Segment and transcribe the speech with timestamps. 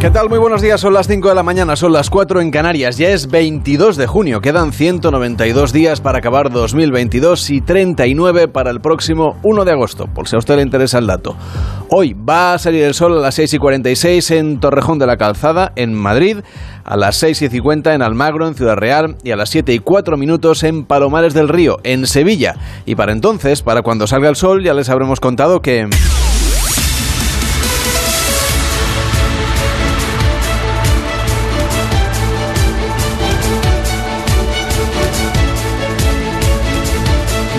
[0.00, 0.28] ¿Qué tal?
[0.28, 3.08] Muy buenos días, son las 5 de la mañana, son las 4 en Canarias, ya
[3.08, 9.36] es 22 de junio, quedan 192 días para acabar 2022 y 39 para el próximo
[9.42, 11.34] 1 de agosto, por si a usted le interesa el dato.
[11.90, 15.16] Hoy va a salir el sol a las 6 y 46 en Torrejón de la
[15.16, 16.38] Calzada, en Madrid,
[16.84, 19.80] a las 6 y 50 en Almagro, en Ciudad Real, y a las 7 y
[19.80, 22.54] 4 minutos en Palomares del Río, en Sevilla.
[22.86, 25.88] Y para entonces, para cuando salga el sol, ya les habremos contado que...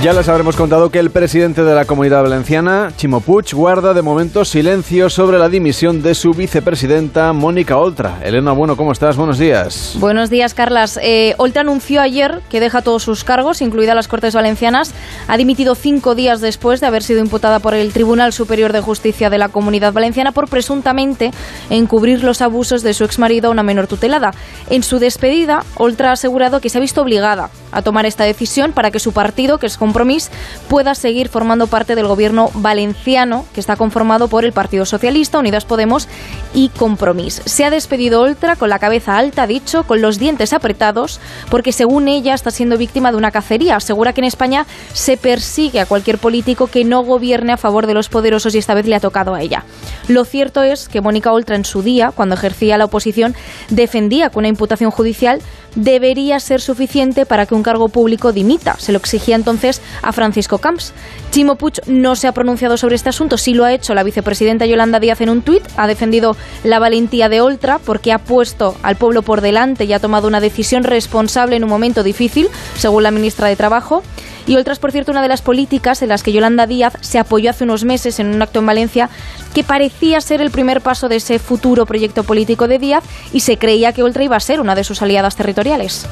[0.02, 4.02] Ya les habremos contado que el presidente de la Comunidad Valenciana, Chimo Puig, guarda de
[4.02, 8.18] momento silencio sobre la dimisión de su vicepresidenta, Mónica Oltra.
[8.24, 9.18] Elena, bueno, ¿cómo estás?
[9.18, 9.98] Buenos días.
[10.00, 10.98] Buenos días, Carlas.
[11.04, 14.94] Eh, Oltra anunció ayer que deja todos sus cargos, incluidas las Cortes Valencianas.
[15.28, 19.30] Ha dimitido cinco días después de haber sido imputada por el Tribunal Superior de Justicia
[19.30, 21.32] de la Comunidad Valenciana por presuntamente
[21.70, 24.32] encubrir los abusos de su exmarido a una menor tutelada.
[24.70, 28.72] En su despedida, Oltra ha asegurado que se ha visto obligada a tomar esta decisión
[28.72, 30.30] para que su partido, que es Compromís
[30.68, 35.66] pueda seguir formando parte del gobierno valenciano, que está conformado por el Partido Socialista, Unidas
[35.66, 36.08] Podemos
[36.54, 37.42] y Compromís.
[37.46, 42.08] Se ha despedido Oltra con la cabeza alta, dicho, con los dientes apretados, porque según
[42.08, 43.78] ella está siendo víctima de una cacería.
[43.78, 47.96] Asegura que en España se persigue a cualquier político que no gobierne a favor de
[47.96, 49.66] los poderosos y esta vez le ha tocado a ella.
[50.08, 53.34] Lo cierto es que Mónica Oltra en su día, cuando ejercía la oposición,
[53.70, 55.42] defendía que una imputación judicial
[55.76, 58.76] debería ser suficiente para que un cargo público dimita.
[58.80, 60.94] Se lo exigía entonces a Francisco Camps.
[61.32, 64.66] Chimo Puig no se ha pronunciado sobre este asunto, sí lo ha hecho la vicepresidenta
[64.66, 68.96] Yolanda Díaz en un tuit, ha defendido la valentía de Oltra porque ha puesto al
[68.96, 73.12] pueblo por delante y ha tomado una decisión responsable en un momento difícil, según la
[73.12, 74.04] ministra de Trabajo.
[74.48, 77.20] Y Oltra es, por cierto, una de las políticas en las que Yolanda Díaz se
[77.20, 79.10] apoyó hace unos meses en un acto en Valencia
[79.54, 83.58] que parecía ser el primer paso de ese futuro proyecto político de Díaz y se
[83.58, 86.08] creía que Oltra iba a ser una de sus aliadas territoriales.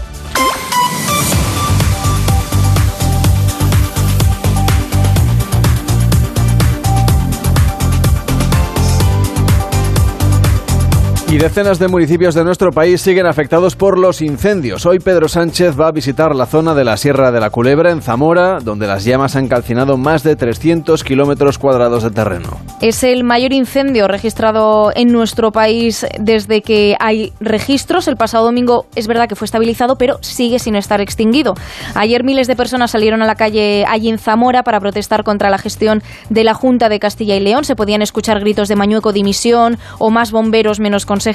[11.40, 14.88] Decenas de municipios de nuestro país siguen afectados por los incendios.
[14.88, 18.02] Hoy Pedro Sánchez va a visitar la zona de la Sierra de la Culebra, en
[18.02, 22.58] Zamora, donde las llamas han calcinado más de 300 kilómetros cuadrados de terreno.
[22.82, 28.08] Es el mayor incendio registrado en nuestro país desde que hay registros.
[28.08, 31.54] El pasado domingo es verdad que fue estabilizado, pero sigue sin estar extinguido.
[31.94, 35.60] Ayer miles de personas salieron a la calle allí en Zamora para protestar contra la
[35.60, 37.64] gestión de la Junta de Castilla y León.
[37.64, 41.27] Se podían escuchar gritos de mañueco dimisión o más bomberos menos consejeros.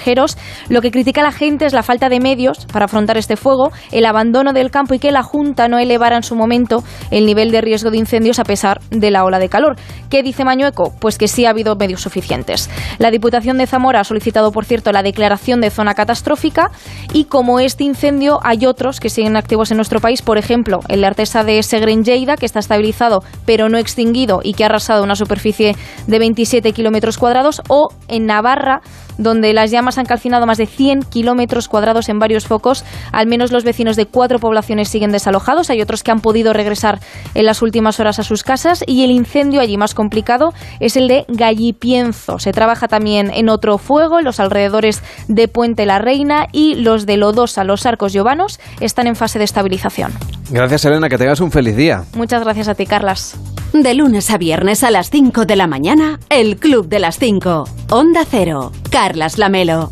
[0.69, 4.06] Lo que critica la gente es la falta de medios para afrontar este fuego, el
[4.06, 7.60] abandono del campo y que la Junta no elevara en su momento el nivel de
[7.60, 9.76] riesgo de incendios a pesar de la ola de calor.
[10.10, 10.92] ¿Qué dice Mañueco?
[11.00, 12.70] Pues que sí ha habido medios suficientes.
[12.98, 16.70] La Diputación de Zamora ha solicitado, por cierto, la declaración de zona catastrófica
[17.12, 21.00] y como este incendio hay otros que siguen activos en nuestro país, por ejemplo, el
[21.00, 25.02] de Artesa de Segren Lleida, que está estabilizado pero no extinguido y que ha arrasado
[25.02, 25.76] una superficie
[26.06, 28.81] de 27 kilómetros cuadrados, o en Navarra,
[29.18, 32.84] donde las llamas han calcinado más de 100 kilómetros cuadrados en varios focos.
[33.12, 35.70] Al menos los vecinos de cuatro poblaciones siguen desalojados.
[35.70, 37.00] Hay otros que han podido regresar
[37.34, 38.84] en las últimas horas a sus casas.
[38.86, 42.38] Y el incendio allí más complicado es el de Gallipienzo.
[42.38, 47.06] Se trabaja también en otro fuego en los alrededores de Puente la Reina y los
[47.06, 50.12] de Lodosa, los arcos llovanos, están en fase de estabilización.
[50.52, 51.08] Gracias, Elena.
[51.08, 52.04] Que tengas un feliz día.
[52.14, 53.36] Muchas gracias a ti, Carlas.
[53.72, 57.64] De lunes a viernes a las 5 de la mañana, el Club de las 5.
[57.90, 58.70] Onda Cero.
[58.90, 59.90] Carlas Lamelo.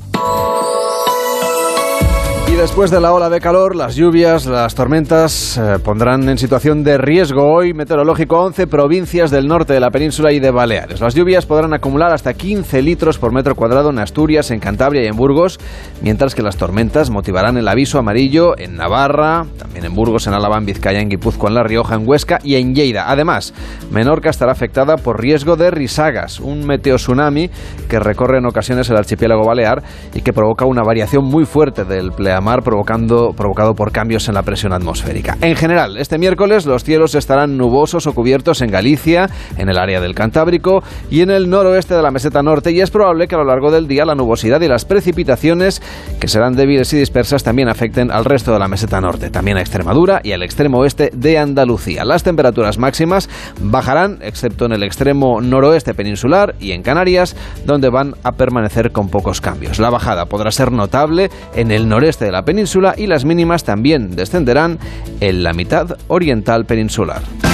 [2.51, 6.83] Y después de la ola de calor, las lluvias, las tormentas eh, pondrán en situación
[6.83, 11.01] de riesgo hoy meteorológico a 11 provincias del norte de la península y de Baleares.
[11.01, 15.07] Las lluvias podrán acumular hasta 15 litros por metro cuadrado en Asturias, en Cantabria y
[15.07, 15.61] en Burgos,
[16.03, 20.59] mientras que las tormentas motivarán el aviso amarillo en Navarra, también en Burgos, en Álava,
[20.59, 23.13] en Vizcaya, en Guipúzcoa, en La Rioja, en Huesca y en Lleida.
[23.13, 23.55] Además,
[23.93, 27.49] Menorca estará afectada por riesgo de risagas, un meteotsunami
[27.89, 29.85] que recorre en ocasiones el archipiélago balear
[30.15, 34.35] y que provoca una variación muy fuerte del pleamar mar provocando, provocado por cambios en
[34.35, 35.37] la presión atmosférica.
[35.41, 40.01] En general, este miércoles los cielos estarán nubosos o cubiertos en Galicia, en el área
[40.01, 43.39] del Cantábrico y en el noroeste de la meseta norte y es probable que a
[43.39, 45.83] lo largo del día la nubosidad y las precipitaciones,
[46.19, 49.61] que serán débiles y dispersas, también afecten al resto de la meseta norte, también a
[49.61, 52.05] Extremadura y al extremo oeste de Andalucía.
[52.05, 53.29] Las temperaturas máximas
[53.61, 59.09] bajarán, excepto en el extremo noroeste peninsular y en Canarias, donde van a permanecer con
[59.09, 59.79] pocos cambios.
[59.79, 64.17] La bajada podrá ser notable en el noreste de la península y las mínimas también
[64.17, 64.79] descenderán
[65.21, 67.50] en la mitad oriental peninsular.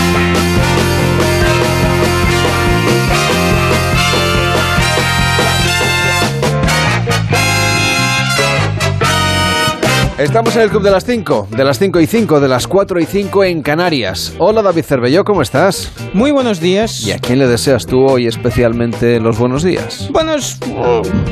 [10.18, 13.00] Estamos en el Club de las 5, de las 5 y 5, de las 4
[13.00, 14.32] y 5 en Canarias.
[14.38, 15.92] Hola David Cervelló, ¿cómo estás?
[16.14, 17.06] Muy buenos días.
[17.06, 20.08] ¿Y a quién le deseas tú hoy especialmente los buenos días?
[20.10, 20.58] Buenos,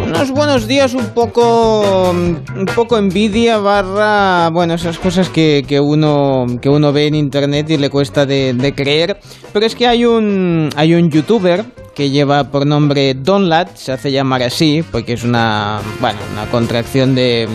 [0.06, 6.44] unos buenos días, un poco, un poco envidia barra, bueno, esas cosas que, que, uno,
[6.60, 9.18] que uno ve en internet y le cuesta de, de creer.
[9.54, 14.10] Pero es que hay un, hay un youtuber que lleva por nombre Donlat, se hace
[14.10, 17.48] llamar así, porque es una, bueno, una contracción de,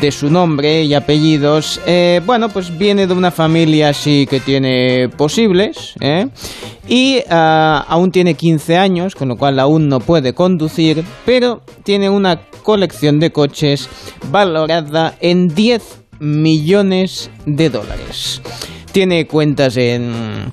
[0.00, 1.80] de su nombre y apellidos.
[1.86, 6.28] Eh, bueno, pues viene de una familia así que tiene posibles, ¿eh?
[6.88, 12.08] y ah, aún tiene 15 años, con lo cual aún no puede conducir, pero tiene
[12.08, 13.88] una colección de coches
[14.30, 15.82] valorada en 10
[16.20, 18.42] millones de dólares.
[18.92, 20.52] Tiene cuentas en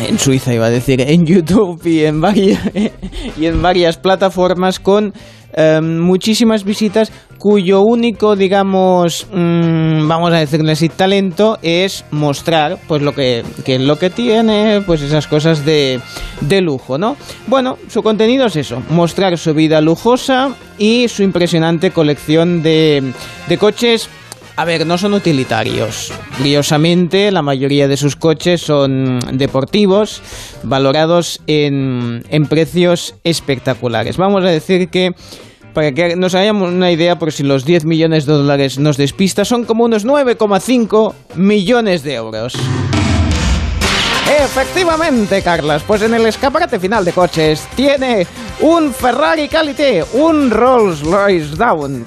[0.00, 2.60] en Suiza iba a decir, en YouTube y en varias,
[3.38, 5.12] y en varias plataformas con
[5.52, 13.02] em, muchísimas visitas cuyo único, digamos, mm, vamos a decirle así, talento es mostrar pues
[13.02, 16.00] lo que, que lo que tiene, pues esas cosas de,
[16.40, 17.16] de lujo, ¿no?
[17.48, 23.12] Bueno, su contenido es eso, mostrar su vida lujosa y su impresionante colección de,
[23.48, 24.08] de coches
[24.56, 26.12] a ver, no son utilitarios.
[26.36, 30.22] Curiosamente, la mayoría de sus coches son deportivos,
[30.62, 34.16] valorados en, precios espectaculares.
[34.16, 35.14] Vamos a decir que
[35.72, 39.44] para que nos hagamos una idea, por si los 10 millones de dólares nos despista,
[39.46, 42.54] son como unos 9,5 millones de euros.
[44.38, 48.26] Efectivamente, Carlas, pues en el escaparate final de coches tiene
[48.62, 52.04] un Ferrari Calité, un Rolls Royce Down,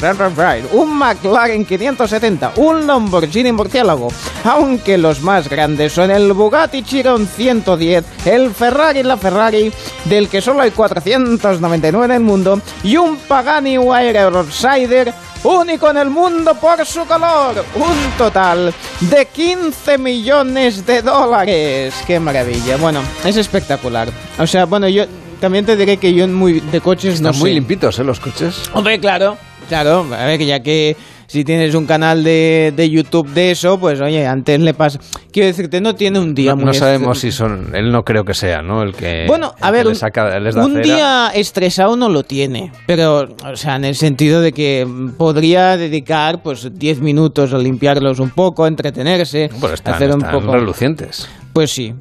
[0.71, 4.07] un McLaren 570, un Lamborghini Murciélago,
[4.45, 9.71] aunque los más grandes son el Bugatti Chiron 110, el Ferrari la Ferrari,
[10.05, 15.13] del que solo hay 499 en el mundo, y un Pagani Wire Outsider
[15.43, 17.63] único en el mundo por su color.
[17.75, 21.93] Un total de 15 millones de dólares.
[22.07, 22.77] ¡Qué maravilla!
[22.77, 24.07] Bueno, es espectacular.
[24.39, 25.05] O sea, bueno, yo
[25.45, 27.53] también te diré que yo muy de coches Están no muy sé.
[27.53, 28.03] limpitos, ¿eh?
[28.03, 28.63] Los coches.
[28.73, 29.37] Hombre, claro,
[29.69, 30.03] claro.
[30.11, 30.97] A ver, ya que
[31.27, 34.99] si tienes un canal de, de YouTube de eso, pues oye, antes le pasa.
[35.31, 37.75] Quiero decirte, no tiene un día No, muy no sabemos si son.
[37.75, 38.81] Él no creo que sea, ¿no?
[38.81, 39.25] El que.
[39.27, 40.83] Bueno, a ver, le un, saca- les un cera.
[40.83, 44.87] día estresado no lo tiene, pero, o sea, en el sentido de que
[45.17, 50.39] podría dedicar, pues, 10 minutos a limpiarlos un poco, entretenerse, Bueno, están, hacer un están
[50.41, 50.53] poco...
[50.53, 51.27] relucientes.
[51.53, 51.93] Pues sí.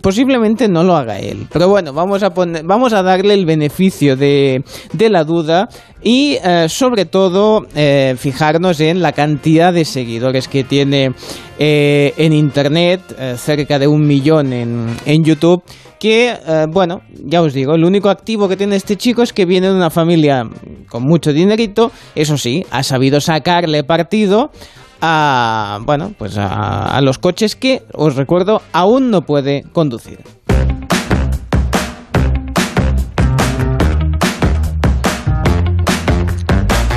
[0.00, 4.16] Posiblemente no lo haga él, pero bueno, vamos a poner, vamos a darle el beneficio
[4.16, 5.68] de, de la duda
[6.02, 11.12] y eh, sobre todo eh, fijarnos en la cantidad de seguidores que tiene
[11.56, 15.62] eh, en internet, eh, cerca de un millón en, en YouTube,
[16.00, 19.44] que eh, bueno, ya os digo, el único activo que tiene este chico es que
[19.44, 20.42] viene de una familia
[20.88, 24.50] con mucho dinerito, eso sí, ha sabido sacarle partido
[25.02, 30.20] a bueno pues a, a los coches que os recuerdo aún no puede conducir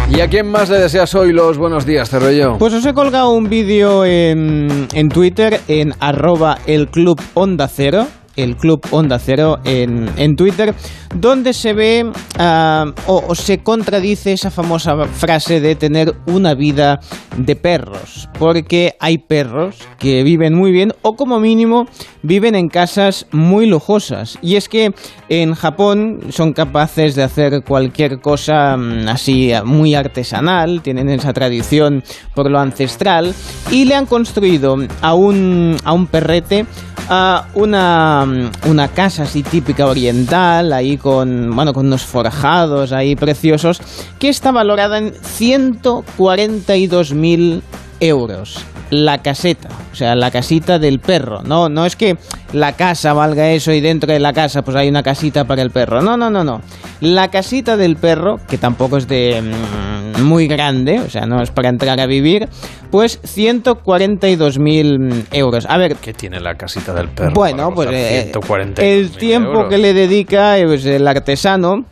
[0.10, 2.58] ¿Y a quién más le deseas hoy los buenos días, Cerrello?
[2.58, 8.08] pues os he colgado un vídeo en, en Twitter en arroba el club onda cero
[8.36, 10.74] el Club Onda Cero en, en Twitter,
[11.16, 17.00] donde se ve ah, o, se contradice esa famosa frase de tener una vida
[17.38, 21.86] de perros, porque hay perros que viven muy bien o como mínimo
[22.24, 24.38] viven en casas muy lujosas.
[24.42, 24.94] Y es que
[25.30, 32.04] en Japón son capaces de hacer cualquier cosa mm, así muy artesanal, tienen esa tradición
[32.34, 33.34] por lo ancestral
[33.72, 36.66] y le han construido a un, a un perrete
[37.10, 38.25] a una,
[38.68, 43.82] una casa así típica oriental, ahí con, bueno, con unos forjados ahí preciosos,
[44.20, 47.62] que está valorada en 142.000
[48.00, 48.66] euros.
[48.92, 51.42] la caseta, o sea, la casita del perro.
[51.42, 52.18] No, no es que
[52.54, 55.72] la casa valga eso y dentro de la casa pues hay una casita para el
[55.72, 56.02] perro.
[56.02, 56.62] No, no, no, no.
[57.02, 61.52] La casita del perro, que tampoco es de mm, muy grande, o sea, no es
[61.52, 62.48] para entrar a vivir,
[62.92, 65.66] pues 142.000 euros.
[65.70, 67.34] A ver, ¿qué tiene la casita del perro?
[67.34, 68.32] Bueno, pues eh,
[68.78, 71.86] el tiempo que le dedica pues, el artesano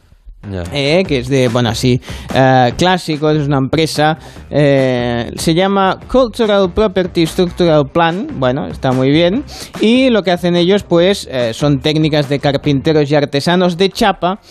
[0.74, 2.02] eh, que es de, bueno, así,
[2.36, 4.18] eh, clásico, es una empresa,
[4.50, 9.46] eh, se llama Cultural Property Structural Plan, bueno, está muy bien,
[9.80, 14.42] y lo que hacen ellos, pues, son técnicas de carpinteros y artesanos de chapa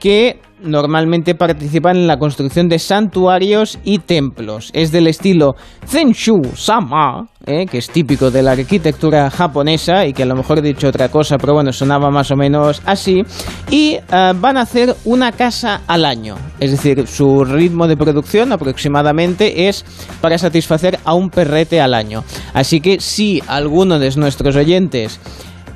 [0.00, 4.70] que normalmente participan en la construcción de santuarios y templos.
[4.72, 5.54] Es del estilo
[5.86, 10.58] Zenshu Sama, eh, que es típico de la arquitectura japonesa y que a lo mejor
[10.58, 13.22] he dicho otra cosa, pero bueno, sonaba más o menos así.
[13.70, 16.36] Y eh, van a hacer una casa al año.
[16.58, 19.84] Es decir, su ritmo de producción aproximadamente es
[20.20, 22.24] para satisfacer a un perrete al año.
[22.52, 25.20] Así que si alguno de nuestros oyentes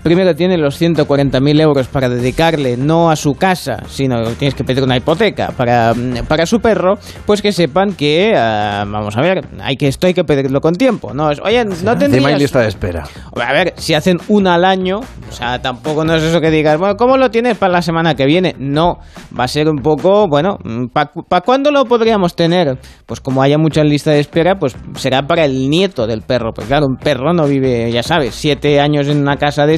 [0.04, 4.84] primero tiene los 140.000 euros para dedicarle no a su casa, sino tienes que pedir
[4.84, 5.94] una hipoteca para,
[6.28, 10.14] para su perro, pues que sepan que, ah, vamos a ver, hay que, esto hay
[10.14, 11.14] que pedirlo con tiempo.
[11.14, 12.26] No, oye, no tendrías...
[12.26, 13.04] hay lista de espera.
[13.34, 16.78] A ver, si hacen una al año, o sea, tampoco no es eso que digas,
[16.78, 18.54] bueno, ¿cómo lo tienes para la semana que viene?
[18.58, 18.98] No,
[19.36, 20.58] va a ser un poco, bueno,
[20.92, 22.78] ¿para pa cuándo lo podríamos tener?
[23.06, 26.52] Pues como haya mucha lista de espera, pues será para el nieto del perro.
[26.52, 29.74] Pues claro, un perro no vive, ya sabes, siete años en una casa de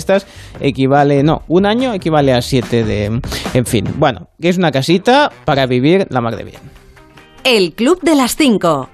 [0.61, 3.20] equivale, no, un año equivale a siete de...
[3.54, 6.61] En fin, bueno, que es una casita para vivir la mar de bien.
[7.44, 8.88] El Club de las Cinco.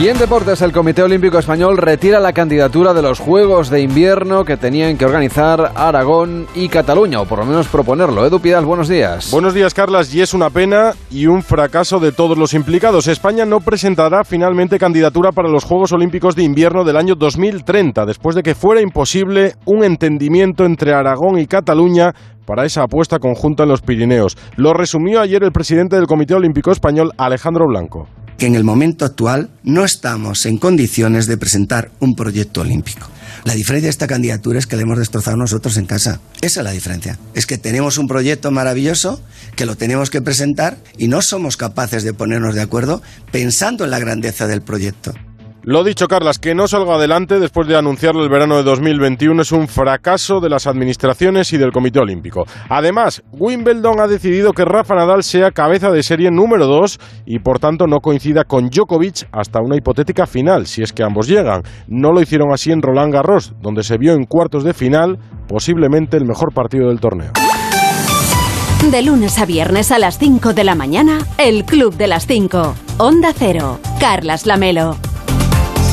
[0.00, 4.46] Y en deportes, el Comité Olímpico Español retira la candidatura de los Juegos de Invierno
[4.46, 8.24] que tenían que organizar Aragón y Cataluña, o por lo menos proponerlo.
[8.24, 9.30] Edu Pidal, buenos días.
[9.30, 10.14] Buenos días, Carlas.
[10.14, 13.08] Y es una pena y un fracaso de todos los implicados.
[13.08, 18.34] España no presentará finalmente candidatura para los Juegos Olímpicos de Invierno del año 2030, después
[18.34, 22.14] de que fuera imposible un entendimiento entre Aragón y Cataluña
[22.46, 24.38] para esa apuesta conjunta en los Pirineos.
[24.56, 28.08] Lo resumió ayer el presidente del Comité Olímpico Español, Alejandro Blanco
[28.40, 33.06] que en el momento actual no estamos en condiciones de presentar un proyecto olímpico.
[33.44, 36.22] La diferencia de esta candidatura es que le hemos destrozado nosotros en casa.
[36.40, 37.18] Esa es la diferencia.
[37.34, 39.20] Es que tenemos un proyecto maravilloso
[39.56, 43.90] que lo tenemos que presentar y no somos capaces de ponernos de acuerdo pensando en
[43.90, 45.12] la grandeza del proyecto.
[45.62, 49.52] Lo dicho, Carlas, que no salga adelante después de anunciarlo el verano de 2021 es
[49.52, 52.44] un fracaso de las administraciones y del Comité Olímpico.
[52.70, 57.58] Además, Wimbledon ha decidido que Rafa Nadal sea cabeza de serie número 2 y por
[57.58, 61.62] tanto no coincida con Djokovic hasta una hipotética final, si es que ambos llegan.
[61.86, 66.16] No lo hicieron así en Roland Garros, donde se vio en cuartos de final posiblemente
[66.16, 67.32] el mejor partido del torneo.
[68.90, 72.74] De lunes a viernes a las 5 de la mañana, el Club de las 5.
[72.96, 73.78] Onda Cero.
[74.00, 74.96] Carlas Lamelo.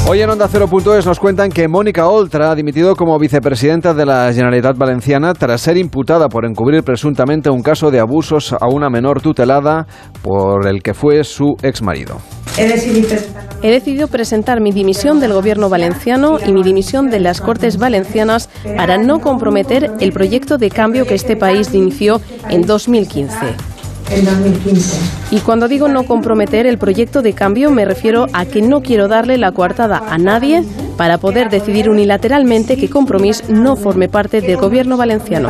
[0.10, 4.32] Hoy en Onda 0.es nos cuentan que Mónica Oltra ha dimitido como vicepresidenta de la
[4.32, 9.22] Generalitat Valenciana tras ser imputada por encubrir presuntamente un caso de abusos a una menor
[9.22, 9.86] tutelada
[10.22, 12.22] por el que fue su exmarido.
[12.58, 18.50] He decidido presentar mi dimisión del gobierno valenciano y mi dimisión de las Cortes Valencianas
[18.78, 23.77] para no comprometer el proyecto de cambio que este país inició en 2015.
[24.10, 25.00] En 2015.
[25.32, 29.08] Y cuando digo no comprometer el proyecto de cambio me refiero a que no quiero
[29.08, 30.64] darle la coartada a nadie
[30.98, 35.50] para poder decidir unilateralmente que Compromís no forme parte del gobierno valenciano.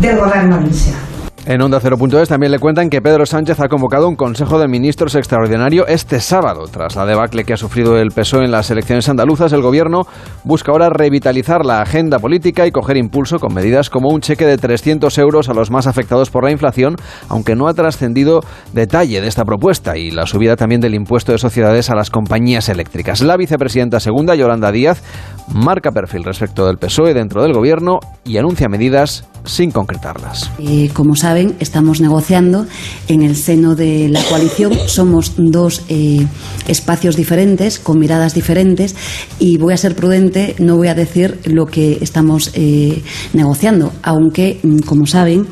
[0.00, 1.19] Del gobierno valenciano.
[1.46, 5.14] En Onda 0.es también le cuentan que Pedro Sánchez ha convocado un Consejo de Ministros
[5.14, 6.64] extraordinario este sábado.
[6.70, 10.02] Tras la debacle que ha sufrido el PSOE en las elecciones andaluzas, el Gobierno
[10.44, 14.58] busca ahora revitalizar la agenda política y coger impulso con medidas como un cheque de
[14.58, 16.96] 300 euros a los más afectados por la inflación,
[17.30, 18.40] aunque no ha trascendido
[18.74, 22.68] detalle de esta propuesta y la subida también del impuesto de sociedades a las compañías
[22.68, 23.22] eléctricas.
[23.22, 25.02] La vicepresidenta segunda, Yolanda Díaz,
[25.48, 30.50] marca perfil respecto del PSOE dentro del Gobierno y anuncia medidas sin concretarlas.
[30.58, 32.66] Eh, como saben, estamos negociando
[33.08, 34.72] en el seno de la coalición.
[34.86, 36.26] Somos dos eh,
[36.68, 38.94] espacios diferentes, con miradas diferentes,
[39.38, 44.60] y voy a ser prudente, no voy a decir lo que estamos eh, negociando, aunque,
[44.62, 45.46] mm, como saben,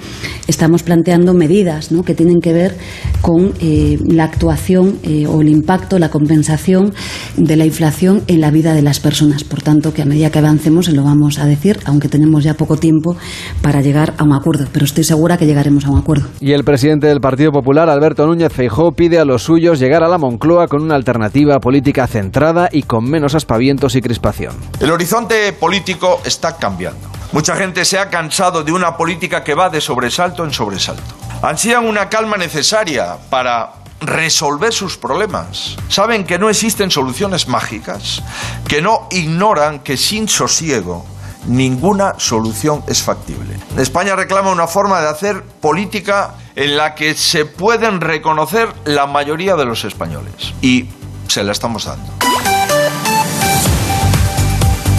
[0.46, 2.76] estamos planteando medidas que tienen que ver
[3.20, 6.94] con la actuación o el impacto, la compensación
[7.36, 9.44] de la inflación en la vida de las personas.
[9.44, 12.54] Por tanto, que a medida que avancemos se lo vamos a decir, aunque tenemos ya
[12.54, 13.16] poco tiempo
[13.62, 16.28] para llegar a un acuerdo, pero estoy segura que llegaremos a un acuerdo.
[16.40, 20.08] Y el presidente del Partido Popular, Alberto Núñez Feijó, pide a los suyos llegar a
[20.08, 24.54] la Moncloa con una alternativa política centrada y con menos aspavientos y crispación.
[24.80, 27.08] El horizonte político está cambiando.
[27.32, 31.02] Mucha gente se ha cansado de una política que va de sobresalto en sobresalto.
[31.42, 35.76] Ansían una calma necesaria para resolver sus problemas.
[35.88, 38.22] Saben que no existen soluciones mágicas,
[38.66, 41.04] que no ignoran que sin sosiego
[41.46, 43.56] ninguna solución es factible.
[43.76, 49.56] España reclama una forma de hacer política en la que se pueden reconocer la mayoría
[49.56, 50.54] de los españoles.
[50.60, 50.88] Y
[51.28, 52.57] se la estamos dando.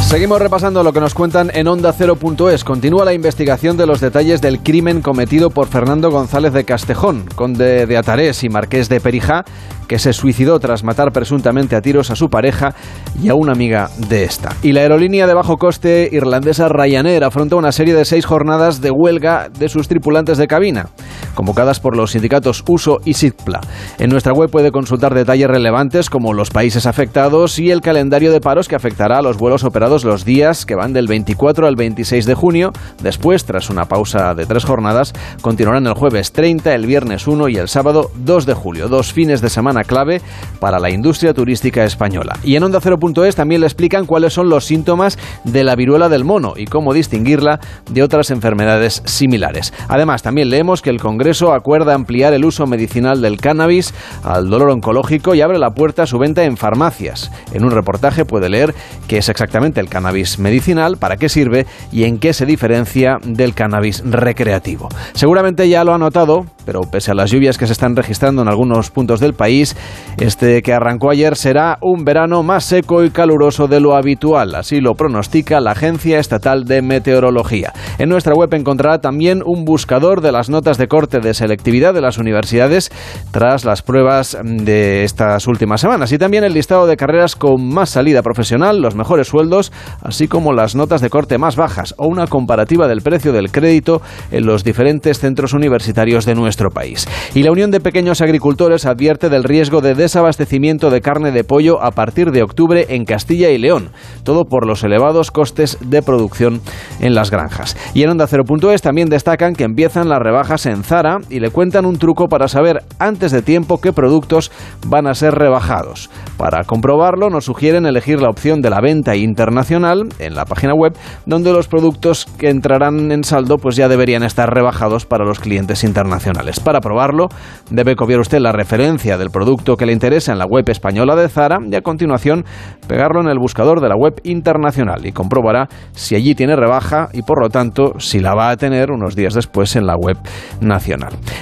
[0.09, 2.63] Seguimos repasando lo que nos cuentan en Onda Cero.es.
[2.63, 7.85] Continúa la investigación de los detalles del crimen cometido por Fernando González de Castejón, conde
[7.85, 9.43] de Atarés y marqués de Perijá,
[9.87, 12.73] que se suicidó tras matar presuntamente a tiros a su pareja
[13.21, 14.55] y a una amiga de esta.
[14.63, 18.89] Y la aerolínea de bajo coste irlandesa Ryanair afronta una serie de seis jornadas de
[18.89, 20.89] huelga de sus tripulantes de cabina,
[21.36, 23.62] convocadas por los sindicatos USO y SITPLA.
[23.98, 28.41] En nuestra web puede consultar detalles relevantes como los países afectados y el calendario de
[28.41, 32.25] paros que afectará a los vuelos operados los días que van del 24 al 26
[32.25, 32.71] de junio.
[33.01, 37.57] Después, tras una pausa de tres jornadas, continuarán el jueves 30, el viernes 1 y
[37.57, 38.88] el sábado 2 de julio.
[38.88, 40.21] Dos fines de semana clave
[40.59, 42.38] para la industria turística española.
[42.43, 46.25] Y en Onda 0.es también le explican cuáles son los síntomas de la viruela del
[46.25, 47.59] mono y cómo distinguirla
[47.89, 49.74] de otras enfermedades similares.
[49.88, 51.18] Además, también leemos que el Congreso
[51.53, 56.07] acuerda ampliar el uso medicinal del cannabis al dolor oncológico y abre la puerta a
[56.07, 57.31] su venta en farmacias.
[57.53, 58.73] En un reportaje puede leer
[59.07, 63.53] que es exactamente el cannabis medicinal, para qué sirve y en qué se diferencia del
[63.53, 64.89] cannabis recreativo.
[65.13, 68.47] Seguramente ya lo ha notado, pero pese a las lluvias que se están registrando en
[68.47, 69.75] algunos puntos del país,
[70.17, 74.79] este que arrancó ayer será un verano más seco y caluroso de lo habitual, así
[74.79, 77.73] lo pronostica la Agencia Estatal de Meteorología.
[77.97, 82.01] En nuestra web encontrará también un buscador de las notas de corte de selectividad de
[82.01, 82.91] las universidades
[83.31, 87.89] tras las pruebas de estas últimas semanas y también el listado de carreras con más
[87.89, 92.27] salida profesional, los mejores sueldos, así como las notas de corte más bajas o una
[92.27, 97.07] comparativa del precio del crédito en los diferentes centros universitarios de nuestro país.
[97.33, 101.81] Y la Unión de Pequeños Agricultores advierte del riesgo de desabastecimiento de carne de pollo
[101.81, 103.89] a partir de octubre en Castilla y León,
[104.23, 106.61] todo por los elevados costes de producción
[106.99, 107.77] en las granjas.
[107.93, 110.98] Y en Onda 0.es también destacan que empiezan las rebajas en Zara
[111.29, 114.51] y le cuentan un truco para saber antes de tiempo qué productos
[114.85, 116.09] van a ser rebajados.
[116.35, 120.97] Para comprobarlo nos sugieren elegir la opción de la venta internacional en la página web,
[121.25, 125.85] donde los productos que entrarán en saldo pues ya deberían estar rebajados para los clientes
[125.85, 126.59] internacionales.
[126.59, 127.29] Para probarlo,
[127.69, 131.29] debe copiar usted la referencia del producto que le interesa en la web española de
[131.29, 132.43] Zara y a continuación
[132.89, 137.21] pegarlo en el buscador de la web internacional y comprobará si allí tiene rebaja y
[137.21, 140.17] por lo tanto si la va a tener unos días después en la web
[140.59, 140.88] nacional.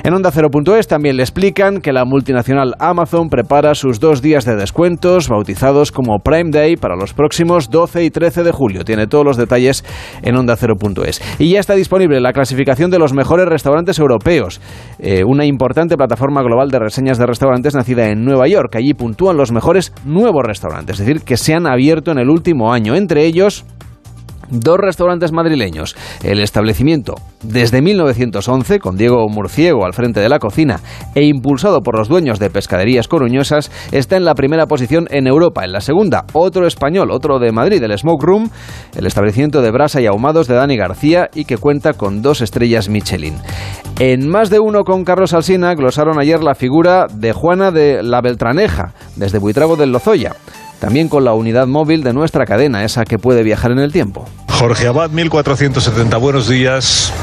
[0.03, 4.55] En Onda 0.es también le explican que la multinacional Amazon prepara sus dos días de
[4.55, 8.83] descuentos bautizados como Prime Day para los próximos 12 y 13 de julio.
[8.83, 9.85] Tiene todos los detalles
[10.21, 11.21] en onda 0.es.
[11.39, 14.59] Y ya está disponible la clasificación de los mejores restaurantes europeos,
[14.99, 18.75] eh, una importante plataforma global de reseñas de restaurantes nacida en Nueva York.
[18.75, 22.73] Allí puntúan los mejores nuevos restaurantes, es decir, que se han abierto en el último
[22.73, 22.95] año.
[22.95, 23.65] Entre ellos,
[24.49, 25.95] dos restaurantes madrileños.
[26.23, 30.79] El establecimiento, desde 1911, con Diego Murciego al frente de la cocina
[31.15, 35.63] e impulsado por los dueños de pescaderías coruñosas, está en la primera posición en Europa.
[35.63, 38.49] En la segunda, otro español, otro de Madrid, el Smoke Room,
[38.95, 42.89] el establecimiento de brasa y ahumados de Dani García y que cuenta con dos estrellas
[42.89, 43.35] Michelin.
[43.99, 48.21] En más de uno con Carlos Alsina glosaron ayer la figura de Juana de la
[48.21, 50.33] Beltraneja, desde Buitrago del Lozoya
[50.79, 54.27] también con la unidad móvil de nuestra cadena, esa que puede viajar en el tiempo.
[54.49, 57.13] Jorge Abad, 1470, buenos días.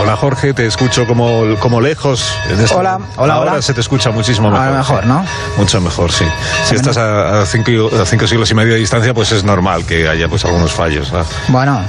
[0.00, 2.30] Hola Jorge, te escucho como, como lejos.
[2.50, 4.66] Este hola, hola, Ahora se te escucha muchísimo mejor.
[4.66, 5.24] Ahora mejor, ¿no?
[5.56, 6.26] Mucho mejor, sí.
[6.66, 10.06] Si estás a, cinco, a cinco, siglos y medio de distancia, pues es normal que
[10.06, 11.10] haya pues algunos fallos.
[11.48, 11.80] Bueno,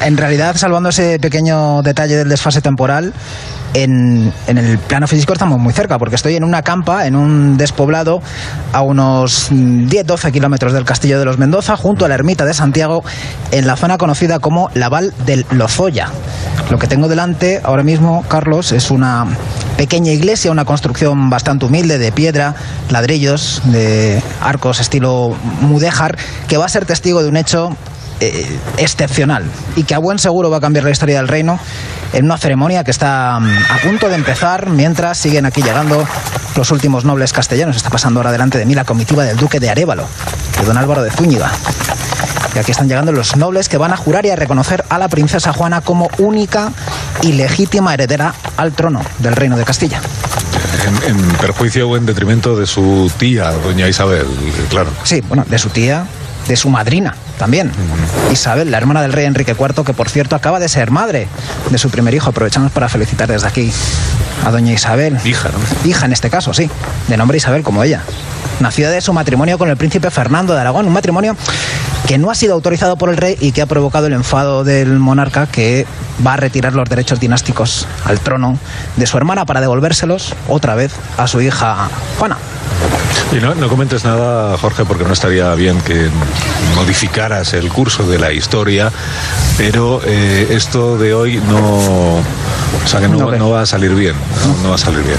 [0.00, 3.12] en realidad, salvando ese pequeño detalle del desfase temporal,
[3.76, 8.22] en, el plano físico estamos muy cerca, porque estoy en una campa, en un despoblado,
[8.72, 13.04] a unos 10-12 kilómetros del Castillo de los Mendoza, junto a la ermita de Santiago,
[13.50, 16.08] en la zona conocida como la Val del Lozoya.
[16.70, 19.26] Lo que tengo delante ahora mismo, Carlos, es una
[19.76, 22.54] pequeña iglesia, una construcción bastante humilde de piedra,
[22.88, 26.16] ladrillos, de arcos estilo mudéjar,
[26.48, 27.76] que va a ser testigo de un hecho
[28.20, 29.44] eh, excepcional
[29.76, 31.58] y que a buen seguro va a cambiar la historia del reino
[32.14, 36.06] en una ceremonia que está mm, a punto de empezar mientras siguen aquí llegando
[36.56, 37.76] los últimos nobles castellanos.
[37.76, 40.08] Está pasando ahora delante de mí la comitiva del duque de Arevalo,
[40.58, 41.50] de don Álvaro de Zúñiga.
[42.54, 45.08] Y aquí están llegando los nobles que van a jurar y a reconocer a la
[45.08, 46.72] princesa Juana como única
[47.20, 50.00] y legítima heredera al trono del reino de Castilla.
[51.06, 54.26] En, en perjuicio o en detrimento de su tía, doña Isabel,
[54.70, 54.90] claro.
[55.02, 56.06] Sí, bueno, de su tía
[56.48, 57.70] de su madrina también,
[58.32, 61.28] Isabel, la hermana del rey Enrique IV, que por cierto acaba de ser madre
[61.70, 62.30] de su primer hijo.
[62.30, 63.70] Aprovechamos para felicitar desde aquí
[64.44, 65.18] a doña Isabel.
[65.24, 65.88] Hija, ¿no?
[65.88, 66.70] Hija en este caso, sí,
[67.08, 68.02] de nombre Isabel como ella.
[68.60, 71.36] Nació de su matrimonio con el príncipe Fernando de Aragón, un matrimonio
[72.06, 74.98] que no ha sido autorizado por el rey y que ha provocado el enfado del
[74.98, 75.86] monarca que
[76.26, 78.58] va a retirar los derechos dinásticos al trono
[78.96, 82.38] de su hermana para devolvérselos otra vez a su hija Juana.
[83.32, 86.08] Y no, no comentes nada, Jorge, porque no estaría bien que
[86.74, 88.92] modificaras el curso de la historia,
[89.58, 94.14] pero eh, esto de hoy no, o sea, que no, va a salir bien,
[94.46, 95.18] no, no va a salir bien.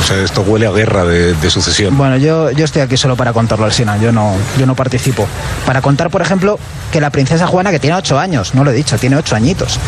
[0.00, 1.96] O sea, esto huele a guerra de, de sucesión.
[1.98, 3.98] Bueno, yo, yo estoy aquí solo para contarlo, Alsina.
[3.98, 5.26] Yo no, yo no participo.
[5.66, 6.58] Para contar, por ejemplo,
[6.90, 9.78] que la princesa Juana, que tiene ocho años, no lo he dicho, tiene ocho añitos,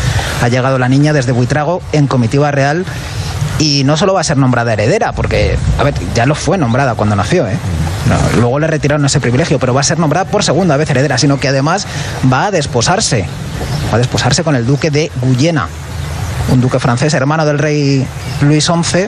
[0.41, 2.85] ha llegado la niña desde Buitrago en comitiva real
[3.59, 6.95] y no solo va a ser nombrada heredera, porque, a ver, ya lo fue nombrada
[6.95, 7.57] cuando nació, ¿eh?
[8.37, 11.39] Luego le retiraron ese privilegio, pero va a ser nombrada por segunda vez heredera, sino
[11.39, 11.87] que además
[12.31, 13.25] va a desposarse.
[13.91, 15.67] Va a desposarse con el duque de Guyena,
[16.51, 18.05] un duque francés, hermano del rey
[18.41, 19.07] Luis XI,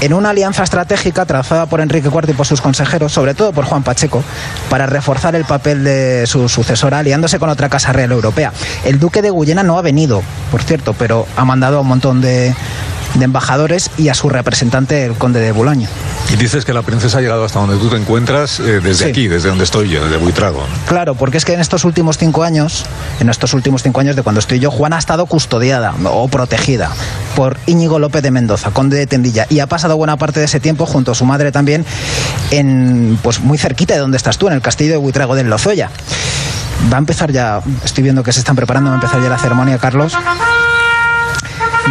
[0.00, 3.64] en una alianza estratégica trazada por Enrique IV y por sus consejeros, sobre todo por
[3.64, 4.22] Juan Pacheco,
[4.68, 8.52] para reforzar el papel de su sucesora, aliándose con otra casa real europea.
[8.84, 12.20] El duque de Guyena no ha venido, por cierto, pero ha mandado a un montón
[12.20, 12.54] de,
[13.16, 15.88] de embajadores y a su representante, el conde de Boulogne.
[16.32, 19.10] Y dices que la princesa ha llegado hasta donde tú te encuentras, eh, desde Sí.
[19.10, 20.60] aquí, desde donde estoy yo, desde Buitrago.
[20.60, 20.66] ¿no?
[20.88, 22.84] Claro, porque es que en estos últimos cinco años,
[23.20, 26.90] en estos últimos cinco años de cuando estoy yo, Juana ha estado custodiada o protegida
[27.34, 30.60] por Íñigo López de Mendoza, conde de Tendilla, y ha pasado buena parte de ese
[30.60, 31.84] tiempo junto a su madre también,
[32.50, 35.90] en, pues muy cerquita de donde estás tú, en el castillo de Buitrago del Lozoya.
[36.92, 39.38] Va a empezar ya, estoy viendo que se están preparando, va a empezar ya la
[39.38, 40.12] ceremonia, Carlos.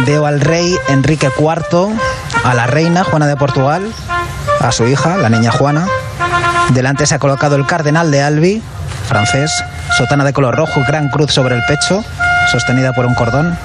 [0.04, 1.98] Veo al rey Enrique IV,
[2.44, 3.90] a la reina Juana de Portugal,
[4.60, 5.86] a su hija, la niña Juana.
[6.70, 8.62] Delante se ha colocado el cardenal de Albi,
[9.08, 9.50] francés,
[9.96, 12.04] sotana de color rojo, gran cruz sobre el pecho,
[12.52, 13.56] sostenida por un cordón.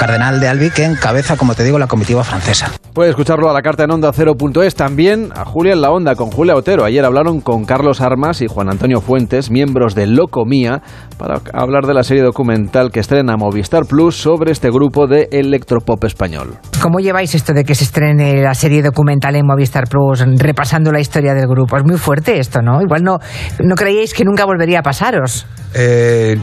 [0.00, 2.72] Cardenal de Albi que encabeza, como te digo, la comitiva francesa.
[2.94, 6.30] Puede escucharlo a la carta en onda 0.es, también a Julia en la onda con
[6.30, 6.86] Julia Otero.
[6.86, 10.80] Ayer hablaron con Carlos Armas y Juan Antonio Fuentes, miembros de Locomía,
[11.18, 16.02] para hablar de la serie documental que estrena Movistar Plus sobre este grupo de electropop
[16.04, 16.56] español.
[16.80, 21.00] ¿Cómo lleváis esto de que se estrene la serie documental en Movistar Plus repasando la
[21.00, 21.76] historia del grupo?
[21.76, 22.80] Es muy fuerte esto, ¿no?
[22.80, 23.18] Igual no,
[23.62, 25.46] no creíais que nunca volvería a pasaros.
[25.74, 26.38] Eh,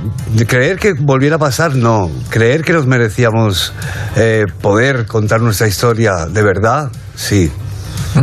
[0.48, 2.10] creer que volviera a pasar, no.
[2.30, 3.74] Creer que nos merecíamos
[4.16, 7.52] eh, poder contar nuestra historia de verdad, sí.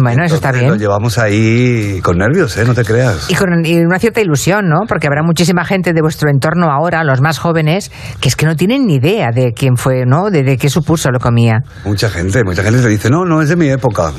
[0.01, 0.69] Bueno, eso está bien.
[0.69, 2.65] Lo llevamos ahí con nervios, ¿eh?
[2.65, 3.31] No te creas.
[3.31, 4.83] Y con y una cierta ilusión, ¿no?
[4.89, 8.57] Porque habrá muchísima gente de vuestro entorno ahora, los más jóvenes, que es que no
[8.57, 10.31] tienen ni idea de quién fue, ¿no?
[10.31, 11.61] De, de qué supuso lo comía.
[11.85, 14.13] Mucha gente, mucha gente te dice, no, no es de mi época.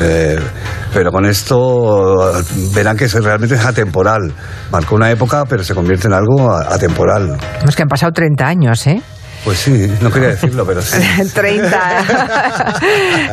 [0.00, 0.38] Eh,
[0.92, 2.32] pero con esto
[2.74, 4.32] verán que es, realmente es atemporal.
[4.70, 7.36] Marcó una época, pero se convierte en algo atemporal.
[7.66, 9.02] Es que han pasado 30 años, ¿eh?
[9.46, 10.98] Pues sí, no quería decirlo, pero sí.
[11.34, 12.04] 30.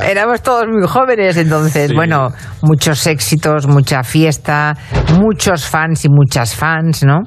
[0.08, 1.92] Éramos todos muy jóvenes entonces.
[1.92, 2.30] Bueno,
[2.62, 4.76] muchos éxitos, mucha fiesta,
[5.20, 7.22] muchos fans y muchas fans, ¿no?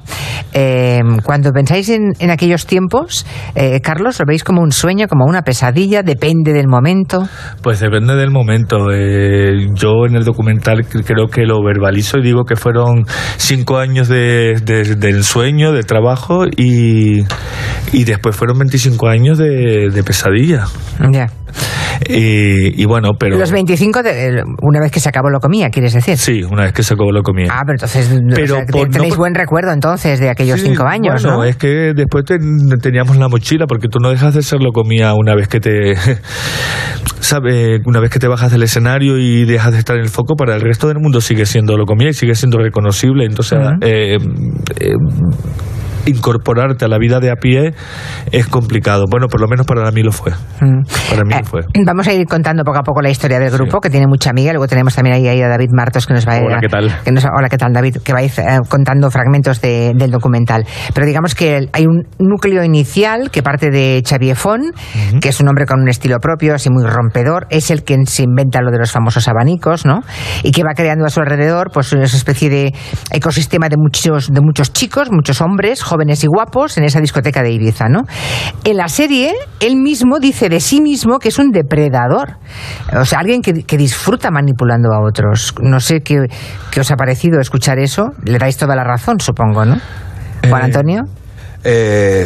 [0.53, 5.25] Eh, cuando pensáis en, en aquellos tiempos, eh, Carlos, ¿lo veis como un sueño, como
[5.25, 6.01] una pesadilla?
[6.01, 7.27] ¿Depende del momento?
[7.61, 8.87] Pues depende del momento.
[8.93, 13.03] Eh, yo en el documental cre- creo que lo verbalizo y digo que fueron
[13.35, 17.23] cinco años de, de- de ensueño, de trabajo y,
[17.91, 18.76] y después fueron 25
[19.07, 20.65] años de, de pesadilla.
[21.11, 21.27] Ya.
[22.09, 23.37] Y, y bueno, pero...
[23.39, 26.15] Los 25, de- una vez que se acabó lo comía, ¿quieres decir?
[26.17, 27.47] Sí, una vez que se acabó lo comía.
[27.51, 30.59] Ah, pero entonces Pero o sea, por- no tenéis por- buen recuerdo entonces de aquellos
[30.61, 31.43] Sí, cinco años, bueno, ¿no?
[31.43, 35.13] es que después ten- teníamos la mochila, porque tú no dejas de ser lo comía
[35.15, 35.95] una vez que te.
[37.19, 37.79] ¿Sabe?
[37.85, 40.55] Una vez que te bajas del escenario y dejas de estar en el foco, para
[40.55, 43.25] el resto del mundo sigue siendo lo comía y sigue siendo reconocible.
[43.25, 43.69] Entonces, Ujú.
[43.81, 44.17] eh,
[44.79, 44.93] eh,
[46.07, 47.73] incorporarte a la vida de a pie
[48.31, 49.05] es complicado.
[49.09, 50.31] Bueno, por lo menos para mí lo fue.
[50.61, 50.83] Mm.
[51.09, 51.61] Para mí Eh, lo fue.
[51.85, 54.51] Vamos a ir contando poco a poco la historia del grupo, que tiene mucha amiga.
[54.53, 56.43] Luego tenemos también ahí, a David Martos, que nos va a ir.
[56.43, 56.91] Hola, ¿qué tal?
[57.03, 57.97] que nos- hola, ¿qué tal, David?
[58.03, 60.65] Que va a ir eh, contando fragmentos de- del documental.
[60.93, 64.63] Pero digamos que hay un núcleo inicial que parte de Xavier Font,
[65.21, 67.47] que es un hombre con un estilo propio, así muy rompedor.
[67.49, 69.99] Es el quien se inventa lo de los famosos abanicos, ¿no?
[70.43, 72.73] Y que va creando a su alrededor, pues, esa especie de
[73.11, 77.51] ecosistema de muchos, de muchos chicos, muchos hombres, jóvenes y guapos, en esa discoteca de
[77.51, 78.01] Ibiza, ¿no?
[78.63, 82.37] En la serie, él mismo dice de sí mismo que es un depredador.
[82.99, 85.53] O sea, alguien que, que disfruta manipulando a otros.
[85.61, 86.25] No sé qué,
[86.71, 88.09] qué os ha parecido escuchar eso.
[88.23, 89.77] Le dais toda la razón, supongo, ¿no?
[90.49, 91.03] Juan Eh, Antonio.
[91.05, 91.26] Eh,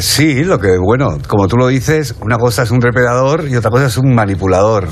[0.01, 3.71] sí, lo que, bueno, como tú lo dices, una cosa es un depredador y otra
[3.71, 4.87] cosa es un manipulador.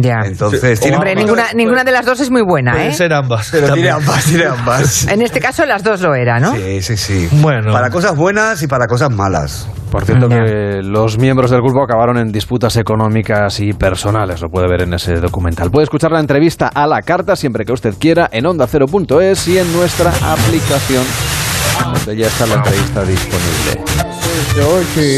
[0.00, 0.20] Ya.
[0.24, 2.94] Entonces, tiene Hombre, ninguna, ninguna de las dos es muy buena, Pueden ¿eh?
[2.94, 3.48] ser ambas.
[3.50, 5.06] Pero tiene ambas, tiene ambas.
[5.14, 6.54] En este caso las dos lo era, ¿no?
[6.54, 7.28] Sí, sí, sí.
[7.40, 7.72] Bueno.
[7.72, 9.68] Para cosas buenas y para cosas malas.
[9.90, 14.66] Por cierto, que los miembros del grupo acabaron en disputas económicas y personales, lo puede
[14.68, 15.70] ver en ese documental.
[15.70, 19.72] Puede escuchar la entrevista a la carta siempre que usted quiera en onda0.es y en
[19.72, 21.04] nuestra aplicación,
[21.82, 23.84] donde ya está la entrevista disponible.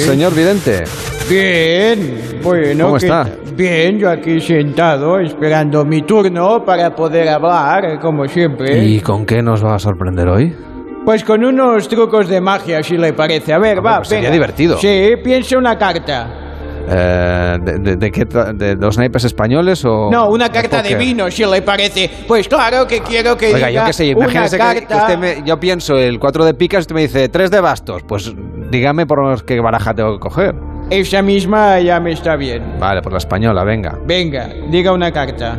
[0.05, 0.85] Señor Vidente,
[1.29, 2.85] Bien, bueno.
[2.85, 3.29] ¿Cómo ¿qué está?
[3.55, 8.85] Bien, yo aquí sentado esperando mi turno para poder hablar, como siempre.
[8.85, 10.55] ¿y con qué nos va a sorprender hoy?
[11.05, 13.53] Pues con unos trucos de magia, si le parece.
[13.53, 14.79] A ver, Hombre, va, pues sería divertido.
[14.79, 16.46] Sí, piensa una carta.
[16.89, 20.09] Eh, de, de- de qué ¿De los naipes españoles o...?
[20.11, 22.11] No, una carta de vino, si le parece.
[22.29, 24.87] Pues claro que quiero que Oiga, diga yo qué sé, imagínese que, carta...
[24.87, 27.61] que usted me- yo pienso el 4 de picas y usted me dice 3 de
[27.61, 28.03] bastos.
[28.07, 28.33] Pues
[28.71, 30.55] dígame por los qué baraja tengo que coger.
[30.91, 32.63] Esa misma ya me está bien.
[32.79, 33.99] Vale, por la española, venga.
[34.07, 35.59] Venga, diga una carta.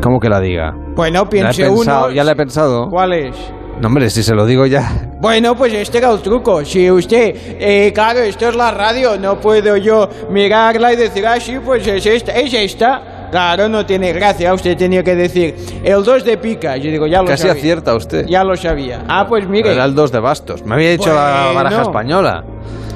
[0.00, 0.72] ¿Cómo que la diga?
[0.94, 2.10] Bueno, Ya he piense uno.
[2.12, 2.88] ya la he pensado.
[2.88, 3.34] ¿Cuál es?
[3.80, 5.08] No, hombre, si se lo digo ya.
[5.20, 6.64] Bueno, pues este era el truco.
[6.64, 11.40] Si usted, eh, claro, esto es la radio, no puedo yo mirarla y decir, ah,
[11.40, 13.28] sí, pues es esta, es esta.
[13.32, 16.76] Claro, no tiene gracia, usted tenía que decir el 2 de pica.
[16.76, 17.60] Yo digo, ya lo Casi sabía.
[17.60, 18.26] acierta usted.
[18.26, 19.04] Ya lo sabía.
[19.08, 19.72] Ah, pues mire.
[19.72, 20.64] Era el 2 de bastos.
[20.64, 21.54] Me había dicho la Bueno.
[21.54, 22.44] baraja española.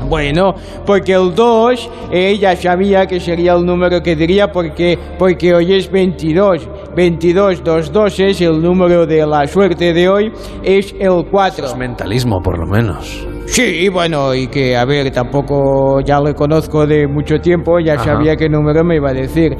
[0.08, 5.72] Bueno, porque el 2, ella sabía que sería el número que diría porque, porque hoy
[5.74, 6.68] es 22.
[6.96, 10.32] 22, 2, 2 es el número de la suerte de hoy,
[10.62, 11.66] es el 4.
[11.66, 13.26] Es mentalismo, por lo menos.
[13.44, 18.04] Sí, bueno, y que, a ver, tampoco ya le conozco de mucho tiempo, ya Ajá.
[18.04, 19.54] sabía qué número me iba a decir.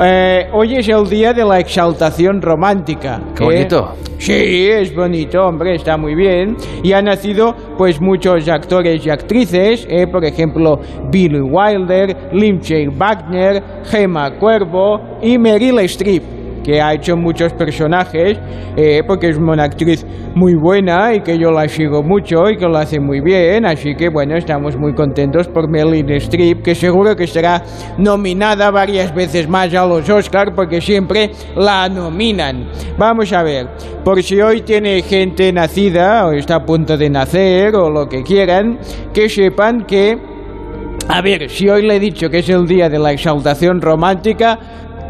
[0.00, 3.20] Eh, hoy es el día de la exaltación romántica.
[3.34, 3.46] Qué ¿eh?
[3.46, 3.94] bonito.
[4.18, 6.56] Sí, es bonito, hombre, está muy bien.
[6.82, 10.06] Y han nacido, pues, muchos actores y actrices, ¿eh?
[10.06, 10.78] por ejemplo,
[11.10, 18.38] Billy Wilder, Lindsay Wagner, Gemma Cuervo y Meryl Streep que ha hecho muchos personajes,
[18.76, 22.66] eh, porque es una actriz muy buena y que yo la sigo mucho y que
[22.66, 27.14] lo hace muy bien, así que bueno, estamos muy contentos por Meryl Streep, que seguro
[27.16, 27.62] que será
[27.98, 32.68] nominada varias veces más a los Oscars, porque siempre la nominan.
[32.98, 33.68] Vamos a ver,
[34.04, 38.22] por si hoy tiene gente nacida o está a punto de nacer o lo que
[38.22, 38.78] quieran,
[39.12, 40.32] que sepan que
[41.08, 44.58] a ver, si hoy le he dicho que es el día de la exaltación romántica,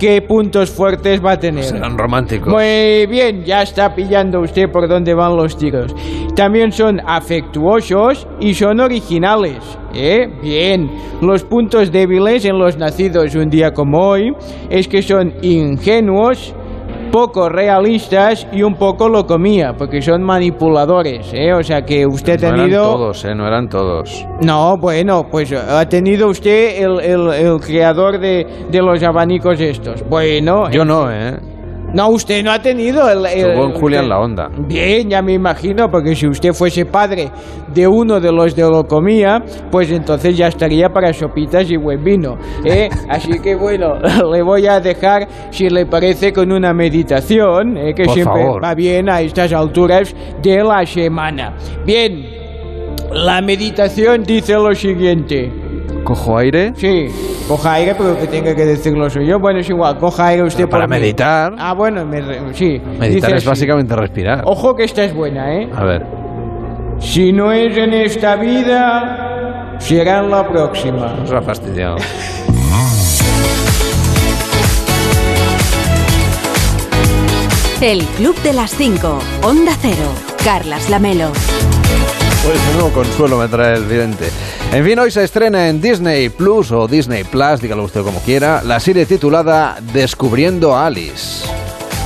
[0.03, 1.63] ¿qué puntos fuertes va a tener?
[1.63, 2.53] Serán románticos.
[2.53, 5.95] Muy bien, ya está pillando usted por dónde van los tiros.
[6.35, 9.59] También son afectuosos y son originales.
[9.95, 10.29] ¿eh?
[10.43, 14.35] Bien, los puntos débiles en los nacidos un día como hoy
[14.69, 16.53] es que son ingenuos,
[17.13, 21.53] poco realistas y un poco lo comía, porque son manipuladores, ¿eh?
[21.53, 22.83] O sea que usted ha No eran tenido...
[22.93, 23.35] todos, ¿eh?
[23.37, 24.27] No eran todos.
[24.41, 30.03] No, bueno, pues ha tenido usted el, el- el creador de, de los abanicos estos.
[30.09, 30.69] Bueno...
[30.71, 31.37] Yo no, ¿eh?
[31.95, 33.27] No, usted no ha tenido el...
[33.27, 34.49] el- en Julián la Onda.
[34.67, 37.31] Bien, ya me imagino, porque si usted fuese padre
[37.75, 42.03] de uno de los de lo comía, pues entonces ya estaría para sopitas y buen
[42.03, 42.37] vino.
[42.65, 42.89] ¿eh?
[43.09, 43.95] Así que bueno,
[44.33, 47.93] le voy a dejar, si le parece, con una meditación, ¿eh?
[47.95, 48.65] que Por siempre favor.
[48.65, 51.55] va bien a estas alturas de la semana.
[51.85, 52.25] Bien,
[53.13, 55.51] la meditación dice lo siguiente.
[56.05, 56.73] ¿Cojo aire?
[56.77, 57.07] Sí,
[57.47, 59.39] coja aire, pero que tenga que decirlo soy yo.
[59.39, 61.01] Bueno, es igual, coja aire usted para por mí.
[61.01, 61.55] meditar.
[61.59, 62.81] Ah, bueno, me re- sí.
[62.85, 63.47] Meditar dice es así.
[63.49, 64.43] básicamente respirar.
[64.45, 65.69] Ojo que esta es buena, ¿eh?
[65.75, 66.05] A ver.
[66.99, 71.15] Si no es en esta vida, será en la próxima.
[71.21, 71.97] Nos ha fastidiado.
[77.81, 79.19] El Club de las 5.
[79.43, 80.07] Onda Cero.
[80.45, 81.33] Carlas Lamelo.
[82.45, 84.29] Pues nuevo consuelo me trae el vidente.
[84.73, 88.63] En fin, hoy se estrena en Disney Plus o Disney Plus, dígalo usted como quiera,
[88.65, 91.47] la serie titulada Descubriendo a Alice.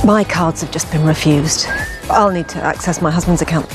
[0.03, 1.67] My cards have just been refused.
[2.11, 3.65] I'll need to access my husband's account.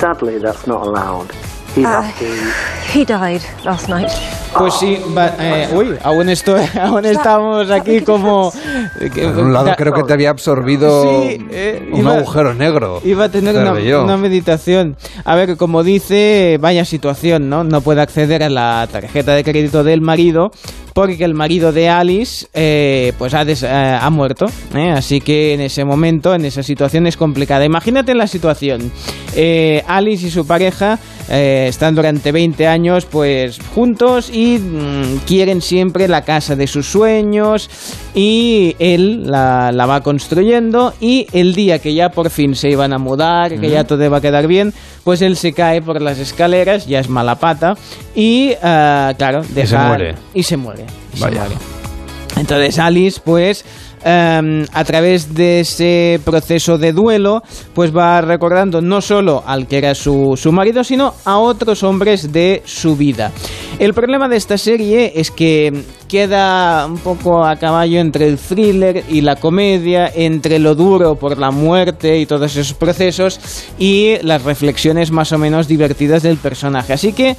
[0.00, 1.32] Sadly, that's not allowed.
[1.76, 2.52] He been
[2.94, 4.08] he died last night.
[4.56, 8.50] Pues sí, va- eh, uy, aún, estoy, aún estamos aquí como...
[8.98, 13.00] eh, Por un lado creo que te había absorbido Sí, eh, un iba- agujero negro.
[13.04, 14.96] Iba a tener una, una meditación.
[15.26, 17.62] A ver, como dice, vaya situación, ¿no?
[17.62, 20.50] No puede acceder a la tarjeta de crédito del marido
[20.94, 23.68] porque el marido de Alice eh, pues ha, des- eh,
[24.00, 24.46] ha muerto.
[24.74, 24.90] ¿eh?
[24.96, 27.66] Así que en ese momento, en esa situación es complicada.
[27.66, 28.90] Imagínate la situación.
[29.36, 30.98] Eh, Alice y su pareja
[31.30, 36.86] eh, están durante 20 años pues juntos y mm, quieren siempre la casa de sus
[36.86, 37.68] sueños
[38.14, 42.92] y él la, la va construyendo y el día que ya por fin se iban
[42.92, 44.72] a mudar, que ya todo va a quedar bien,
[45.04, 47.76] pues él se cae por las escaleras, ya es mala pata
[48.14, 50.14] y ah, claro, deja, muere.
[50.34, 50.84] Y se muere.
[51.14, 51.56] y se muere.
[52.36, 53.64] Entonces Alice, pues,
[54.04, 57.42] em, a través de ese proceso de duelo,
[57.74, 62.32] pues va recordando no solo al que era su, su marido, sino a otros hombres
[62.32, 63.32] de su vida.
[63.78, 69.04] El problema de esta serie es que queda un poco a caballo entre el thriller
[69.08, 73.38] y la comedia, entre lo duro por la muerte y todos esos procesos
[73.78, 76.94] y las reflexiones más o menos divertidas del personaje.
[76.94, 77.36] Así que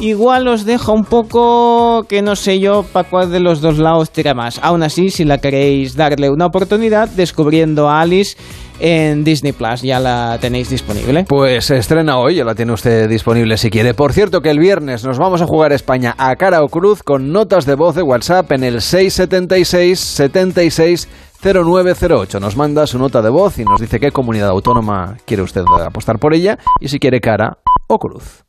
[0.00, 4.10] igual os dejo un poco que no sé yo para cuál de los dos lados
[4.10, 4.58] tira más.
[4.62, 8.38] Aún así, si la queréis darle una oportunidad, descubriendo a Alice
[8.80, 11.24] en Disney Plus, ya la tenéis disponible.
[11.28, 13.92] Pues se estrena hoy, ya la tiene usted disponible si quiere.
[13.92, 17.32] Por cierto que el viernes nos vamos a jugar España a cara o cruz con
[17.32, 21.08] notas de voz de WhatsApp en el 676 76
[21.42, 22.40] 0908.
[22.40, 26.18] Nos manda su nota de voz y nos dice qué comunidad autónoma quiere usted apostar
[26.18, 27.58] por ella y si quiere cara
[27.88, 28.44] o cruz.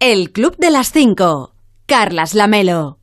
[0.00, 1.52] El Club de las 5.
[1.86, 2.98] Carlas Lamelo.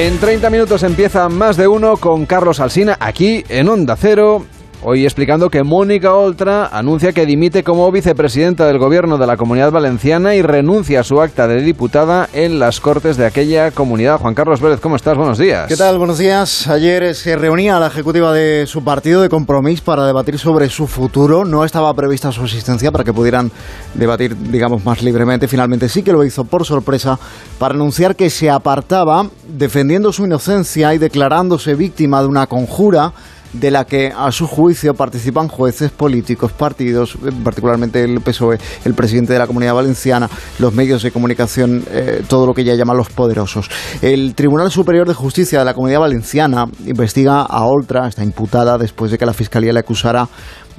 [0.00, 4.46] En 30 minutos empieza más de uno con Carlos Alsina aquí en Onda Cero.
[4.82, 9.70] Hoy explicando que Mónica Oltra anuncia que dimite como vicepresidenta del gobierno de la Comunidad
[9.70, 14.18] Valenciana y renuncia a su acta de diputada en las Cortes de aquella comunidad.
[14.18, 15.18] Juan Carlos Vélez, ¿cómo estás?
[15.18, 15.68] Buenos días.
[15.68, 15.98] ¿Qué tal?
[15.98, 16.66] Buenos días.
[16.66, 21.44] Ayer se reunía la ejecutiva de su partido de compromiso para debatir sobre su futuro.
[21.44, 23.52] No estaba prevista su asistencia para que pudieran
[23.92, 25.46] debatir, digamos, más libremente.
[25.46, 27.18] Finalmente sí que lo hizo por sorpresa
[27.58, 33.12] para anunciar que se apartaba defendiendo su inocencia y declarándose víctima de una conjura
[33.52, 38.94] de la que a su juicio participan jueces políticos, partidos, eh, particularmente el PSOE, el
[38.94, 42.94] presidente de la Comunidad Valenciana, los medios de comunicación, eh, todo lo que ella llama
[42.94, 43.68] los poderosos.
[44.02, 49.10] El Tribunal Superior de Justicia de la Comunidad Valenciana investiga a Oltra, está imputada después
[49.10, 50.28] de que la Fiscalía le acusara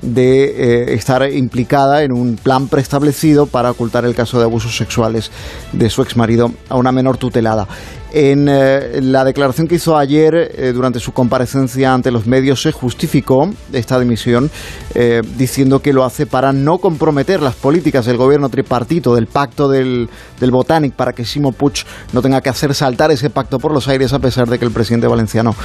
[0.02, 5.32] de eh, estar implicada en un plan preestablecido para ocultar el caso de abusos sexuales
[5.72, 7.68] de su exmarido a una menor tutelada.
[8.14, 12.72] En eh, la declaración que hizo ayer eh, durante su comparecencia ante los medios se
[12.72, 14.50] justificó esta dimisión
[15.38, 20.10] diciendo que lo hace para no comprometer las políticas del gobierno tripartito, del pacto del,
[20.40, 23.88] del Botanic, para que Simo Puig no tenga que hacer saltar ese pacto por los
[23.88, 25.56] aires a pesar de que el presidente valenciano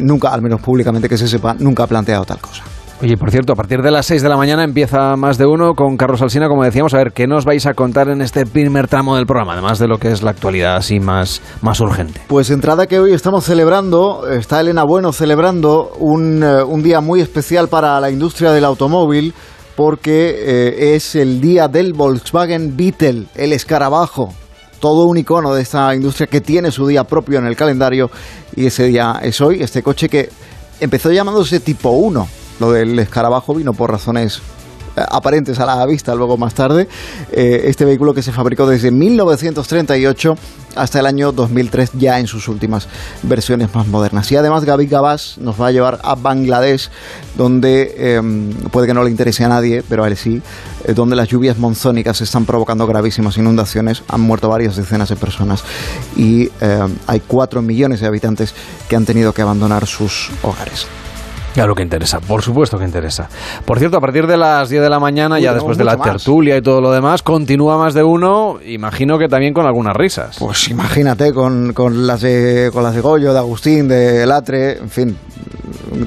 [0.00, 2.62] nunca, al menos públicamente que se sepa, nunca ha planteado tal cosa.
[3.02, 5.74] Oye, por cierto, a partir de las 6 de la mañana empieza más de uno
[5.74, 6.94] con Carlos Alsina, como decíamos.
[6.94, 9.54] A ver, ¿qué nos vais a contar en este primer tramo del programa?
[9.54, 12.20] Además de lo que es la actualidad así más, más urgente.
[12.28, 17.20] Pues entrada que hoy estamos celebrando, está Elena Bueno celebrando un, eh, un día muy
[17.20, 19.34] especial para la industria del automóvil
[19.74, 24.32] porque eh, es el día del Volkswagen Beetle, el escarabajo.
[24.78, 28.12] Todo un icono de esta industria que tiene su día propio en el calendario
[28.54, 29.60] y ese día es hoy.
[29.60, 30.28] Este coche que
[30.78, 32.41] empezó llamándose tipo 1.
[32.62, 34.40] Lo del escarabajo vino por razones
[34.96, 36.86] eh, aparentes a la vista luego más tarde.
[37.32, 40.36] Eh, este vehículo que se fabricó desde 1938
[40.76, 42.88] hasta el año 2003 ya en sus últimas
[43.22, 44.30] versiones más modernas.
[44.32, 46.88] Y además Gaby Gabas nos va a llevar a Bangladesh,
[47.36, 48.22] donde eh,
[48.70, 50.40] puede que no le interese a nadie, pero a él sí,
[50.84, 54.02] eh, donde las lluvias monzónicas están provocando gravísimas inundaciones.
[54.08, 55.64] Han muerto varias decenas de personas
[56.16, 58.54] y eh, hay cuatro millones de habitantes
[58.88, 60.86] que han tenido que abandonar sus hogares.
[61.54, 63.28] Claro que interesa, por supuesto que interesa.
[63.64, 65.96] Por cierto, a partir de las 10 de la mañana, Uy, ya después de la
[65.96, 66.10] más.
[66.10, 70.36] tertulia y todo lo demás, continúa más de uno, imagino que también con algunas risas.
[70.38, 74.88] Pues imagínate, con, con las de con las de Goyo, de Agustín, de Latre, en
[74.88, 75.16] fin,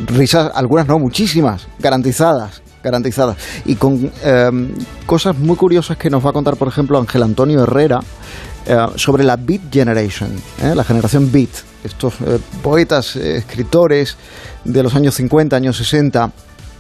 [0.08, 3.36] risas, algunas no, muchísimas, garantizadas garantizadas.
[3.66, 4.52] Y con eh,
[5.08, 8.00] cosas muy curiosas que nos va a contar, por ejemplo, Ángel Antonio Herrera
[8.68, 11.50] eh, sobre la Beat Generation, eh, la generación Beat.
[11.84, 14.18] Estos eh, poetas, escritores
[14.64, 16.32] de los años 50, años 60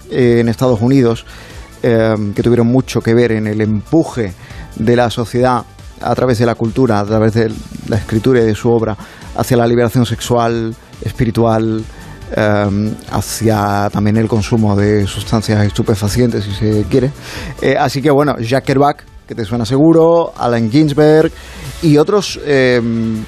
[0.10, 1.26] eh, en Estados Unidos,
[1.82, 4.34] que tuvieron mucho que ver en el empuje
[4.76, 5.64] de la sociedad
[6.02, 7.52] a través de la cultura, a través de
[7.88, 8.98] la escritura y de su obra,
[9.36, 11.84] hacia la liberación sexual, espiritual,
[13.12, 17.12] hacia también el consumo de sustancias estupefacientes, si se quiere.
[17.80, 21.32] Así que bueno, Jack Kerouac, que te suena seguro, Allen Ginsberg
[21.82, 22.82] y otros eh,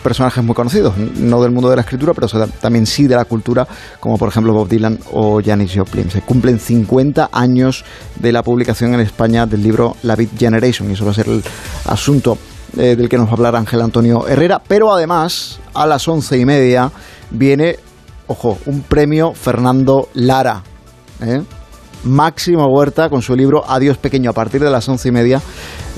[0.03, 2.27] personajes muy conocidos, no del mundo de la escritura, pero
[2.61, 3.67] también sí de la cultura,
[3.99, 6.09] como por ejemplo Bob Dylan o Janis Joplin.
[6.09, 7.83] Se cumplen 50 años
[8.15, 11.27] de la publicación en España del libro La Beat Generation, y eso va a ser
[11.27, 11.43] el
[11.85, 12.37] asunto
[12.77, 16.37] eh, del que nos va a hablar Ángel Antonio Herrera, pero además a las once
[16.37, 16.91] y media
[17.31, 17.77] viene,
[18.27, 20.63] ojo, un premio Fernando Lara.
[21.21, 21.41] ¿eh?
[22.07, 25.41] Máximo Huerta con su libro Adiós Pequeño a partir de las once y media.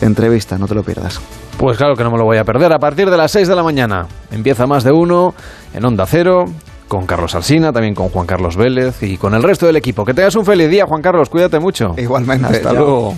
[0.02, 1.20] Entrevista, no te lo pierdas.
[1.58, 2.72] Pues claro que no me lo voy a perder.
[2.72, 5.34] A partir de las 6 de la mañana empieza más de uno
[5.74, 6.46] en Onda Cero,
[6.88, 10.04] con Carlos Alsina, también con Juan Carlos Vélez y con el resto del equipo.
[10.04, 11.30] Que tengas un feliz día, Juan Carlos.
[11.30, 11.94] Cuídate mucho.
[11.98, 12.48] Igualmente.
[12.48, 13.16] Hasta luego.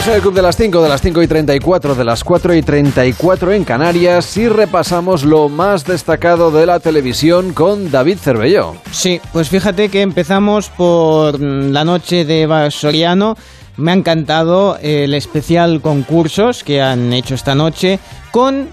[0.00, 2.54] Estamos en el Club de las 5, de las 5 y 34, de las 4
[2.54, 8.76] y 34 en Canarias y repasamos lo más destacado de la televisión con David Cervelló.
[8.92, 13.36] Sí, pues fíjate que empezamos por mm, la noche de Eva Soriano.
[13.76, 17.98] Me ha encantado el especial concursos que han hecho esta noche
[18.30, 18.70] con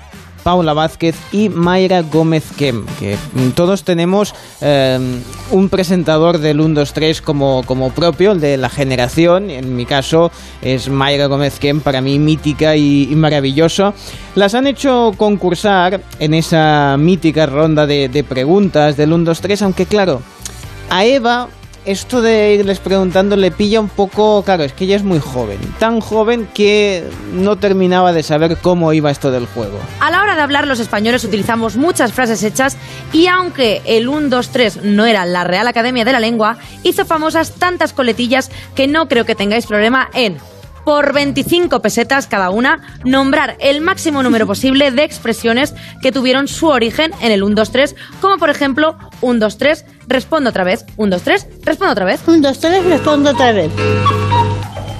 [0.48, 3.18] Paula Vázquez y Mayra Gómez Kem, que
[3.54, 4.98] todos tenemos eh,
[5.52, 9.50] un presentador del 1, 2, 3 como, como propio, el de la generación.
[9.50, 10.32] En mi caso
[10.62, 13.93] es Mayra Gómez Kem, para mí mítica y, y maravilloso.
[14.36, 19.62] Las han hecho concursar en esa mítica ronda de, de preguntas del 1, 2, 3,
[19.64, 20.22] aunque claro,
[20.89, 21.50] a Eva
[21.88, 25.58] esto de irles preguntando le pilla un poco, claro, es que ella es muy joven,
[25.80, 29.80] tan joven que no terminaba de saber cómo iba esto del juego.
[30.02, 32.78] A la hora de hablar los españoles utilizamos muchas frases hechas
[33.14, 37.06] y aunque el 1, 2, 3 no era la Real Academia de la Lengua, hizo
[37.06, 40.38] famosas tantas coletillas que no creo que tengáis problema en
[40.88, 46.68] por 25 pesetas cada una, nombrar el máximo número posible de expresiones que tuvieron su
[46.68, 50.86] origen en el 1, 2, 3, como por ejemplo 1, 2, 3, respondo otra vez,
[50.96, 52.22] 1, 2, 3, respondo otra vez.
[52.26, 53.70] 1, 2, 3, respondo otra vez.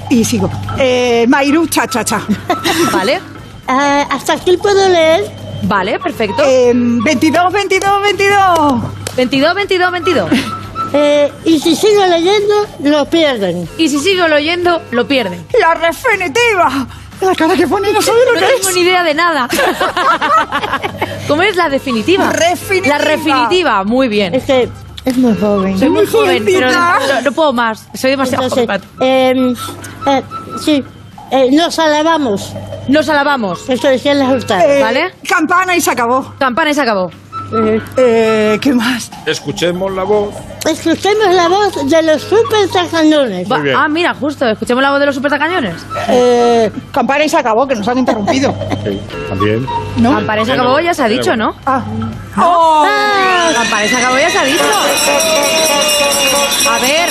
[0.10, 0.52] Y sigo.
[0.78, 2.22] Eh, Mairu, cha, cha, cha.
[2.92, 3.22] Vale.
[3.70, 5.32] Uh, ¿Hasta aquí puedo leer?
[5.64, 6.44] Vale, perfecto.
[6.46, 8.82] Eh, 22, 22, 22.
[9.16, 10.57] 22, 22, 22.
[10.94, 13.68] Eh, y si sigo leyendo, lo pierden.
[13.78, 15.46] Y si sigo leyendo, lo pierden.
[15.60, 16.88] La definitiva.
[17.20, 18.76] La cara que pone no sabe lo no que tengo es.
[18.76, 19.48] ni idea de nada.
[21.28, 22.32] ¿Cómo es la definitiva?
[22.32, 22.98] Refinitiva.
[22.98, 24.34] La refinitiva, muy bien.
[24.36, 24.70] Es que
[25.06, 25.78] es muy joven.
[25.80, 27.88] Soy muy joven, pero no, no puedo más.
[27.94, 28.82] Soy demasiado Entonces, joven.
[29.02, 29.54] eh,
[30.08, 30.24] eh,
[30.64, 30.84] sí,
[31.32, 32.54] eh, nos alabamos.
[32.88, 33.68] Nos alabamos.
[33.70, 34.64] Esto decía las hurtadas.
[34.66, 35.14] Eh, ¿Vale?
[35.28, 36.34] Campana y se acabó.
[36.40, 37.10] Campana y se acabó.
[37.98, 39.10] Eh, ¿Qué más?
[39.26, 40.34] Escuchemos la voz.
[40.66, 43.48] Escuchemos la voz de los super tacañones.
[43.76, 44.45] Ah, mira, justo.
[44.48, 45.76] Escuchemos la voz de los supertacañones.
[46.10, 48.54] Eh, campana y se acabó, que nos han interrumpido.
[49.30, 49.66] También.
[49.98, 50.14] ¿No?
[50.14, 51.56] Campana y se acabó, ya se ha dicho, ¿no?
[51.66, 51.84] Ah.
[52.38, 52.86] Oh.
[53.54, 54.64] Campana y se acabó, ya se ha dicho.
[56.70, 57.10] A ver,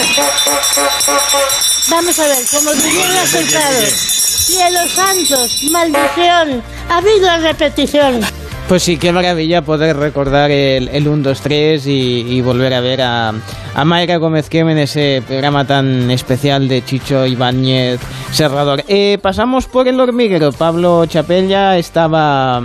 [1.88, 3.88] Vamos a ver, como dirían los hurtados.
[4.46, 8.20] Cielos santos, maldición, ha habido repetición.
[8.68, 11.90] Pues sí, qué maravilla poder recordar el, el 1, 2, 3 y,
[12.28, 13.32] y volver a ver a,
[13.74, 18.00] a Mayra Gómez Kem en ese programa tan especial de Chicho Ibáñez
[18.32, 18.82] Serrador.
[18.88, 20.50] Eh, pasamos por el hormiguero.
[20.50, 22.60] Pablo Chapella estaba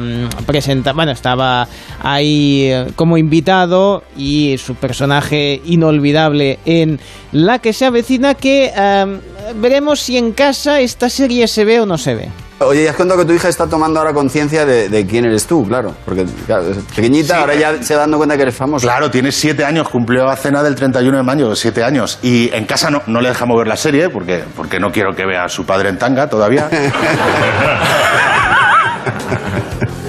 [0.47, 1.67] presenta, bueno, estaba
[2.01, 6.99] ahí eh, como invitado y su personaje inolvidable en
[7.31, 9.19] La que se avecina que eh,
[9.57, 12.29] veremos si en casa esta serie se ve o no se ve.
[12.62, 15.68] Oye, has contado que tu hija está tomando ahora conciencia de, de quién eres tú,
[15.68, 15.95] claro.
[16.05, 18.86] Porque, claro, pequeñita, ahora ya se va dando cuenta que eres famoso.
[18.86, 22.20] Claro, tiene siete años, cumplió la cena del 31 de mayo, siete años.
[22.22, 25.26] Y en casa no, no le dejamos ver la serie porque, porque no quiero que
[25.26, 26.70] vea a su padre en tanga todavía.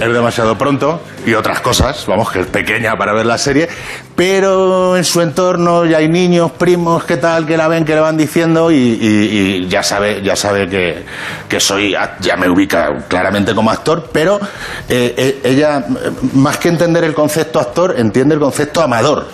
[0.03, 3.69] es demasiado pronto y otras cosas, vamos, que es pequeña para ver la serie,
[4.17, 8.01] pero en su entorno ya hay niños, primos, qué tal, que la ven, que le
[8.01, 11.05] van diciendo y, ya sabe, ya sabe que,
[11.49, 14.41] que soy, ya me ubica claramente como actor, pero
[14.89, 19.27] eh, eh, ella, eh, más que entender el concepto actor, entiende el concepto amador.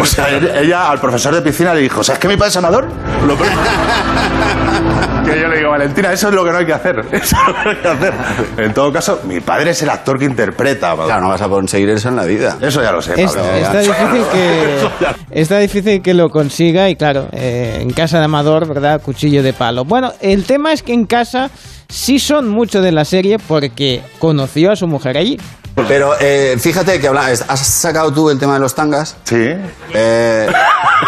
[0.00, 0.28] O sea,
[0.58, 2.88] ella al profesor de piscina le dijo, ¿sabes que mi padre es amador?
[3.26, 3.44] Lo que...
[5.30, 7.04] que yo le digo, Valentina, eso es lo que no hay que hacer.
[7.12, 8.14] Eso es lo que no hay que hacer.
[8.58, 10.94] En todo caso, mi padre es el actor que interpreta.
[10.94, 12.56] Claro, no vas a conseguir eso en la vida.
[12.60, 14.88] Eso ya lo sé, Es- está, difícil que,
[15.40, 19.00] está difícil que lo consiga y claro, eh, en casa de Amador, ¿verdad?
[19.00, 19.84] Cuchillo de palo.
[19.84, 21.50] Bueno, el tema es que en casa
[21.88, 25.38] sí son mucho de la serie porque conoció a su mujer allí.
[25.74, 29.16] Pero eh, fíjate que habla, has sacado tú el tema de los tangas.
[29.24, 29.54] Sí.
[29.94, 30.52] Eh,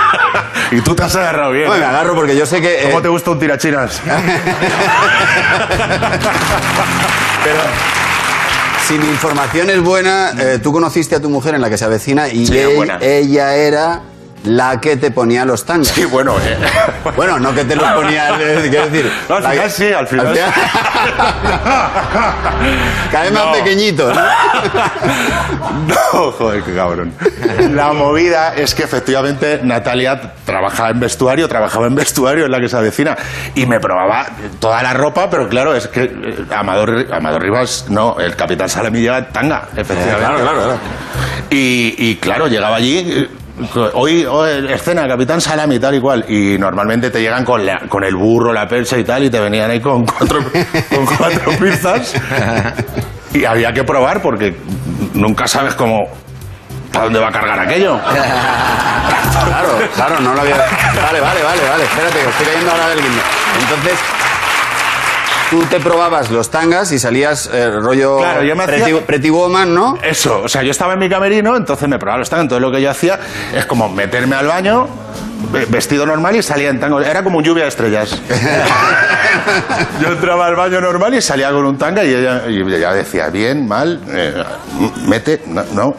[0.72, 1.68] y tú te has agarrado bien.
[1.68, 2.80] No, me agarro porque yo sé que.
[2.84, 4.00] ¿Cómo eh, te gusta un tirachinas?
[7.44, 7.60] Pero
[8.86, 11.84] si mi información es buena, eh, tú conociste a tu mujer en la que se
[11.84, 12.58] avecina y Sí,
[13.00, 14.02] ella era
[14.44, 15.88] la que te ponía los tangas.
[15.88, 16.36] Sí, bueno.
[16.38, 16.56] eh,
[17.16, 19.12] Bueno, no que te los ponía, eh, quiero decir.
[19.28, 20.34] No, al final sí, al final.
[23.10, 23.52] Cada vez más No.
[23.52, 24.20] pequeñito, ¿no?
[25.88, 27.12] No, joder, qué cabrón.
[27.72, 32.68] La movida es que efectivamente Natalia trabajaba en vestuario, trabajaba en vestuario en la que
[32.68, 33.16] se avecina
[33.54, 34.26] y me probaba
[34.60, 39.00] toda la ropa, pero claro, es que eh, Amador, Amador Rivas, no, el capitán Salami
[39.00, 40.20] lleva tanga, efectivamente.
[40.24, 40.78] Claro, claro, claro.
[41.50, 43.28] Y, y, claro, llegaba allí.
[43.94, 46.24] Hoy, hoy, escena, Capitán Salami, tal y cual.
[46.28, 49.38] Y normalmente te llegan con, la- con el burro, la percha y tal, y te
[49.38, 50.40] venían ahí con cuatro,
[50.90, 52.14] con cuatro pizzas.
[53.32, 54.56] Y había que probar porque
[55.14, 56.08] nunca sabes cómo.
[56.92, 57.98] ¿Para dónde va a cargar aquello?
[58.04, 60.56] Claro, claro, no lo había.
[61.04, 61.84] Vale, vale, vale, vale.
[61.84, 63.22] Espérate, que estoy cayendo ahora del guindo.
[63.60, 63.98] Entonces,
[65.50, 69.30] tú te probabas los tangas y salías eh, rollo Claro, yo me pretty, hacía- pretty
[69.30, 69.96] woman, ¿no?
[70.02, 72.44] Eso, o sea, yo estaba en mi camerino, entonces me probaba los tangos.
[72.44, 73.18] Entonces lo que yo hacía
[73.54, 74.86] es como meterme al baño,
[75.52, 77.00] ve- vestido normal y salía en tango.
[77.00, 78.18] Era como lluvia de estrellas.
[80.00, 83.28] yo entraba al baño normal y salía con un tanga y ella, y ella decía,
[83.28, 84.42] bien, mal, eh,
[85.06, 85.64] mete, no.
[85.72, 85.94] no.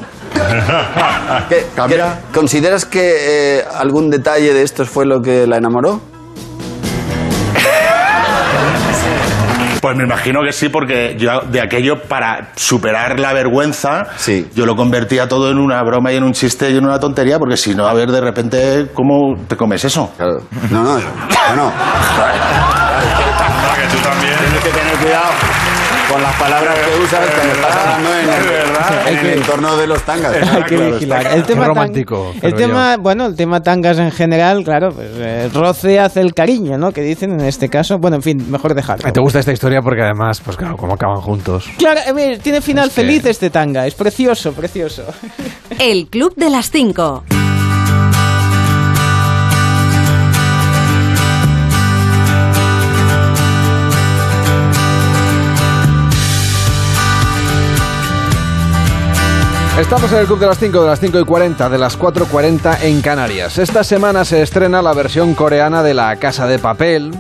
[1.50, 6.02] ¿Qué- qué- ¿Consideras que eh, algún detalle de estos fue lo que la enamoró?
[9.86, 14.08] Pues me imagino que sí, porque yo de aquello, para superar la vergüenza,
[14.56, 17.38] yo lo convertía todo en una broma y en un chiste y en una tontería,
[17.38, 20.12] porque si no, a ver, de repente, ¿cómo te comes eso?
[20.18, 20.40] Claro.
[20.72, 21.04] No, no, bueno.
[23.76, 24.34] que tú también.
[24.40, 25.65] Tienes que tener cuidado
[26.12, 30.02] con las palabras que usas cuando estás hablando en el, en el entorno de los
[30.04, 30.36] tangas.
[30.52, 31.28] Hay que vigilar.
[31.28, 35.50] El tema, tan- romántico, el tema, bueno, el tema tangas en general, claro, pues eh,
[35.54, 36.92] roce hace el cariño, ¿no?
[36.92, 37.98] Que dicen en este caso.
[38.00, 39.12] Bueno, en fin, mejor dejarlo.
[39.12, 39.82] ¿Te gusta esta historia?
[39.82, 41.66] Porque además, pues claro, como acaban juntos.
[41.78, 45.04] Claro, a ver, tiene final Es que- feliz este tanga, es precioso, precioso.
[45.80, 47.24] El Club de las 5.
[59.80, 62.84] Estamos en el Club de las 5, de las 5 y 40, de las 4.40
[62.84, 63.58] en Canarias.
[63.58, 67.12] Esta semana se estrena la versión coreana de La Casa de Papel,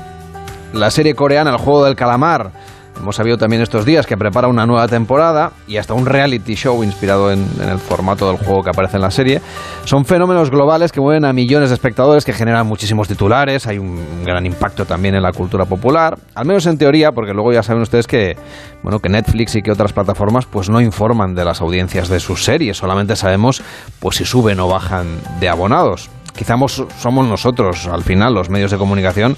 [0.72, 2.51] la serie coreana El Juego del Calamar.
[3.00, 6.84] Hemos sabido también estos días que prepara una nueva temporada y hasta un reality show
[6.84, 9.41] inspirado en, el formato del juego que aparece en la serie.
[9.84, 14.24] Son fenómenos globales que mueven a millones de espectadores, que generan muchísimos titulares, hay un
[14.26, 17.82] gran impacto también en la cultura popular, al menos en teoría, porque luego ya saben
[17.84, 18.38] ustedes que,
[18.82, 22.43] bueno, que Netflix y que otras plataformas pues no informan de las audiencias de sus
[22.43, 23.62] series, solamente sabemos
[24.00, 25.06] pues si suben o bajan
[25.39, 26.10] de abonados.
[26.36, 29.38] Quizá mos- somos nosotros, al final, los medios de comunicación,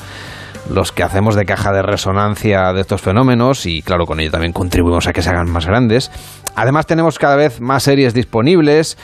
[0.70, 4.54] los que hacemos de caja de resonancia de estos fenómenos y claro, con ello también
[4.54, 6.12] contribuimos a que se hagan más grandes.
[6.56, 8.98] Además tenemos cada vez más series disponibles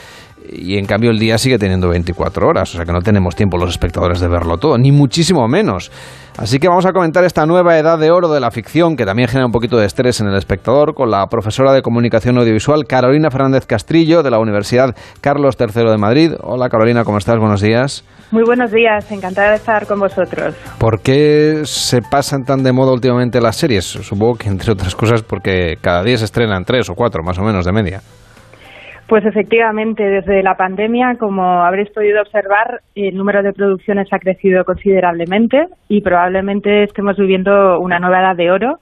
[0.50, 3.56] y en cambio el día sigue teniendo 24 horas, o sea que no tenemos tiempo
[3.56, 5.90] los espectadores de verlo todo, ni muchísimo menos.
[6.36, 9.28] Así que vamos a comentar esta nueva edad de oro de la ficción que también
[9.28, 13.30] genera un poquito de estrés en el espectador con la profesora de comunicación audiovisual Carolina
[13.30, 16.32] Fernández Castrillo de la Universidad Carlos III de Madrid.
[16.42, 17.38] Hola Carolina, ¿cómo estás?
[17.38, 18.04] Buenos días.
[18.32, 20.56] Muy buenos días, encantada de estar con vosotros.
[20.78, 23.84] ¿Por qué se pasan tan de moda últimamente las series?
[23.84, 27.42] Supongo que entre otras cosas porque cada día se estrenan tres o cuatro más o
[27.42, 28.00] menos de media.
[29.06, 34.64] Pues efectivamente, desde la pandemia, como habréis podido observar, el número de producciones ha crecido
[34.64, 38.78] considerablemente y probablemente estemos viviendo una nueva edad de oro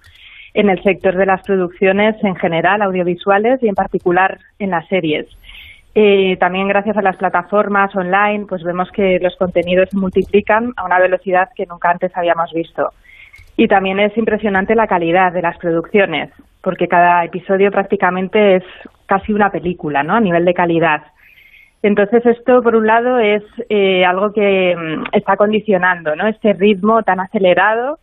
[0.54, 5.26] en el sector de las producciones en general, audiovisuales y en particular en las series.
[5.94, 10.84] Eh, también gracias a las plataformas online, pues vemos que los contenidos se multiplican a
[10.84, 12.90] una velocidad que nunca antes habíamos visto.
[13.56, 16.30] Y también es impresionante la calidad de las producciones,
[16.62, 18.64] porque cada episodio prácticamente es
[19.06, 20.14] casi una película, ¿no?
[20.14, 21.02] A nivel de calidad.
[21.82, 26.28] Entonces esto, por un lado, es eh, algo que mm, está condicionando, ¿no?
[26.28, 27.98] Este ritmo tan acelerado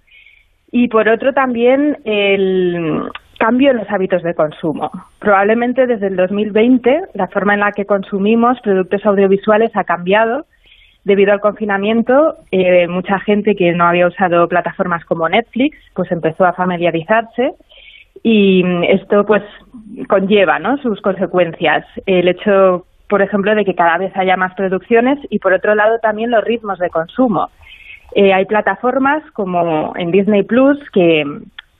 [0.71, 4.91] y por otro también el cambio en los hábitos de consumo.
[5.19, 10.45] Probablemente desde el 2020 la forma en la que consumimos productos audiovisuales ha cambiado
[11.05, 12.35] debido al confinamiento.
[12.51, 17.53] eh, mucha gente que no había usado plataformas como Netflix pues empezó a familiarizarse
[18.23, 19.43] y mm, esto pues
[20.07, 20.77] conlleva ¿no?
[20.77, 21.85] sus consecuencias.
[22.05, 25.99] El hecho, por ejemplo, de que cada vez haya más producciones y por otro lado
[25.99, 27.49] también los ritmos de consumo.
[28.15, 31.23] Eh, hay plataformas como en Disney Plus que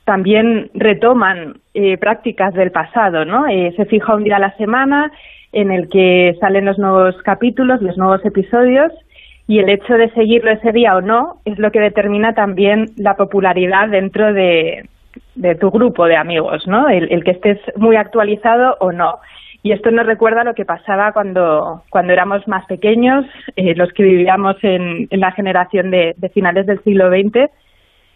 [0.06, 3.48] también retoman eh, prácticas del pasado, ¿no?
[3.48, 5.12] Eh, se fija un día a la semana
[5.52, 8.92] en el que salen los nuevos capítulos, los nuevos episodios
[9.48, 13.16] y el hecho de seguirlo ese día o no es lo que determina también la
[13.16, 14.88] popularidad dentro de,
[15.36, 16.90] de tu grupo de amigos, ¿no?
[16.90, 19.20] El, que estés muy actualizado o no.
[19.62, 24.04] Y esto nos recuerda lo que pasaba cuando, cuando éramos más pequeños, eh, los que
[24.04, 27.52] vivíamos en, en la generación de, de finales del siglo XX,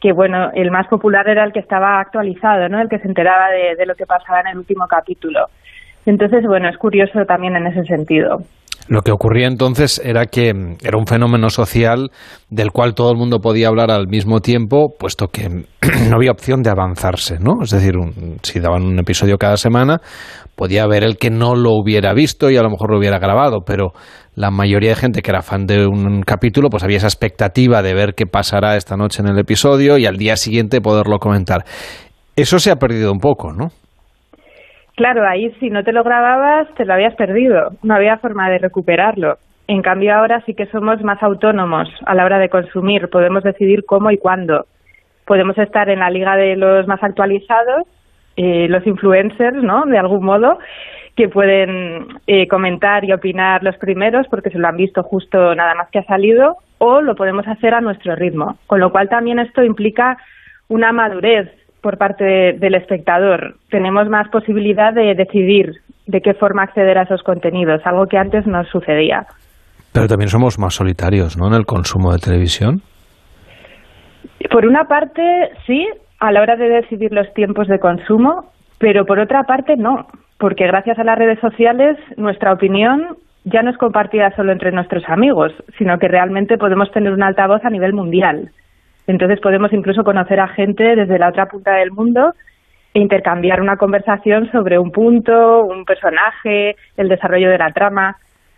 [0.02, 2.82] que bueno, el más popular era el que estaba actualizado, ¿no?
[2.82, 5.48] El que se enteraba de, de lo que pasaba en el último capítulo.
[6.06, 8.42] Entonces, bueno, es curioso también en ese sentido.
[8.90, 12.12] Lo que ocurría entonces era que mm, era un fenómeno social
[12.50, 15.48] del cual todo el mundo podía hablar al mismo tiempo, puesto que
[16.10, 17.64] no había opción de avanzarse, ¿no?
[17.64, 20.02] Es decir, un- si daban un episodio cada semana,
[20.56, 23.60] podía haber el que no lo hubiera visto y a lo mejor lo hubiera grabado,
[23.66, 23.94] pero
[24.36, 27.94] la mayoría de gente que era fan de un capítulo, pues había esa expectativa de
[27.94, 31.64] ver qué pasará esta noche en el episodio y al día siguiente poderlo comentar.
[32.36, 33.68] Eso se ha perdido un poco, ¿no?
[34.96, 37.72] Claro, ahí si no te lo grababas, te lo habías perdido.
[37.82, 39.38] No había forma de recuperarlo.
[39.68, 43.10] En cambio, ahora sí que somos más autónomos a la hora de consumir.
[43.10, 44.68] Podemos decidir cómo y cuándo.
[45.26, 47.88] Podemos estar en la liga de los más actualizados,
[48.36, 49.86] eh, los influencers, ¿no?
[49.86, 50.60] De algún modo,
[51.16, 55.76] que pueden eh, comentar y opinar los primeros porque se lo han visto justo nada
[55.76, 58.58] más que ha salido, o lo podemos hacer a nuestro ritmo.
[58.68, 60.18] Con lo cual también esto implica
[60.68, 61.50] una madurez
[61.84, 63.56] por parte de- del espectador.
[63.70, 65.74] Tenemos más posibilidad de decidir
[66.08, 69.28] de qué forma acceder a esos contenidos, algo que antes no sucedía.
[69.92, 71.48] Pero también somos más solitarios, ¿no?
[71.48, 72.82] En el consumo de televisión.
[74.50, 75.22] Por una parte,
[75.68, 75.88] sí,
[76.20, 80.08] a la hora de decidir los tiempos de consumo, pero por otra parte, no,
[80.40, 85.04] porque gracias a las redes sociales nuestra opinión ya no es compartida solo entre nuestros
[85.10, 88.52] amigos, sino que realmente podemos tener un altavoz a nivel mundial.
[89.08, 92.32] Entonces podemos incluso conocer a gente desde la otra punta del mundo
[92.94, 98.16] e intercambiar una conversación sobre un punto, un personaje, el desarrollo de la trama.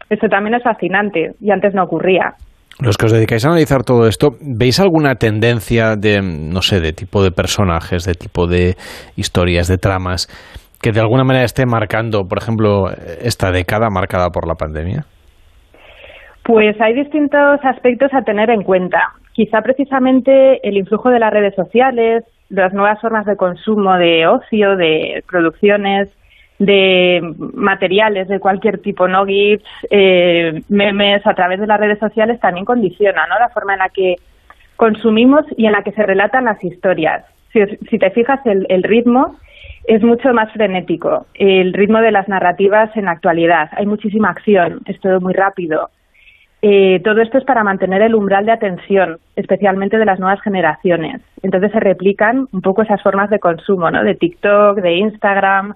[0.09, 2.33] Eso también es fascinante y antes no ocurría.
[2.79, 6.91] Los que os dedicáis a analizar todo esto, ¿veis alguna tendencia de, no sé, de
[6.91, 8.75] tipo de personajes, de tipo de
[9.15, 10.27] historias, de tramas,
[10.81, 12.89] que de alguna manera esté marcando, por ejemplo,
[13.21, 15.05] esta década marcada por la pandemia?
[16.43, 19.13] Pues hay distintos aspectos a tener en cuenta.
[19.35, 24.77] Quizá precisamente el influjo de las redes sociales, las nuevas formas de consumo de ocio,
[24.77, 26.07] de producciones,
[26.57, 27.19] de
[27.53, 32.63] materiales de cualquier tipo, no GIFs, eh, memes a través de las redes sociales también
[32.63, 33.37] condiciona ¿no?
[33.37, 34.15] la forma en la que
[34.77, 37.25] consumimos y en la que se relatan las historias.
[37.51, 37.59] Si,
[37.89, 39.35] si te fijas, el, el ritmo
[39.83, 41.25] es mucho más frenético.
[41.33, 43.69] El ritmo de las narrativas en la actualidad.
[43.73, 45.89] Hay muchísima acción, es todo muy rápido.
[46.67, 51.21] Eh, todo esto es para mantener el umbral de atención, especialmente de las nuevas generaciones.
[51.43, 54.03] Entonces se replican un poco esas formas de consumo, ¿no?
[54.03, 55.75] De TikTok, de Instagram.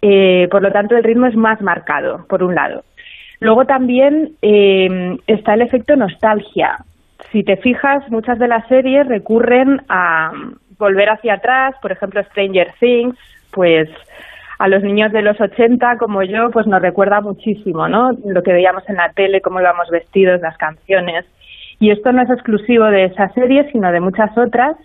[0.00, 2.84] Eh, por lo tanto, el ritmo es más marcado, por un lado.
[3.40, 6.76] Luego también eh, está el efecto nostalgia.
[7.32, 10.30] Si te fijas, muchas de las series recurren a
[10.78, 13.18] volver hacia atrás, por ejemplo, Stranger Things,
[13.50, 13.88] pues
[14.62, 18.12] a los niños de los 80 como yo, pues nos recuerda muchísimo, ¿no?
[18.24, 21.24] Lo que veíamos en la tele, cómo íbamos vestidos, las canciones.
[21.80, 24.76] Y esto no es exclusivo de esa serie, sino de muchas otras.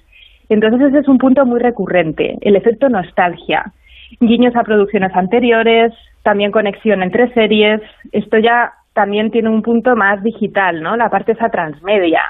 [0.50, 3.72] Entonces ese es un punto muy recurrente, el efecto nostalgia.
[4.20, 7.80] Guiños a producciones anteriores, también conexión entre series.
[8.12, 10.98] Esto ya también tiene un punto más digital, ¿no?
[10.98, 12.24] La parte esa transmedia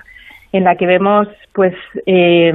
[0.51, 1.73] en la que vemos pues
[2.05, 2.53] eh,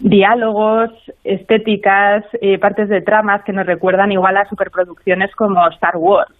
[0.00, 0.90] diálogos,
[1.24, 6.32] estéticas, eh, partes de tramas que nos recuerdan igual a superproducciones como Star Wars.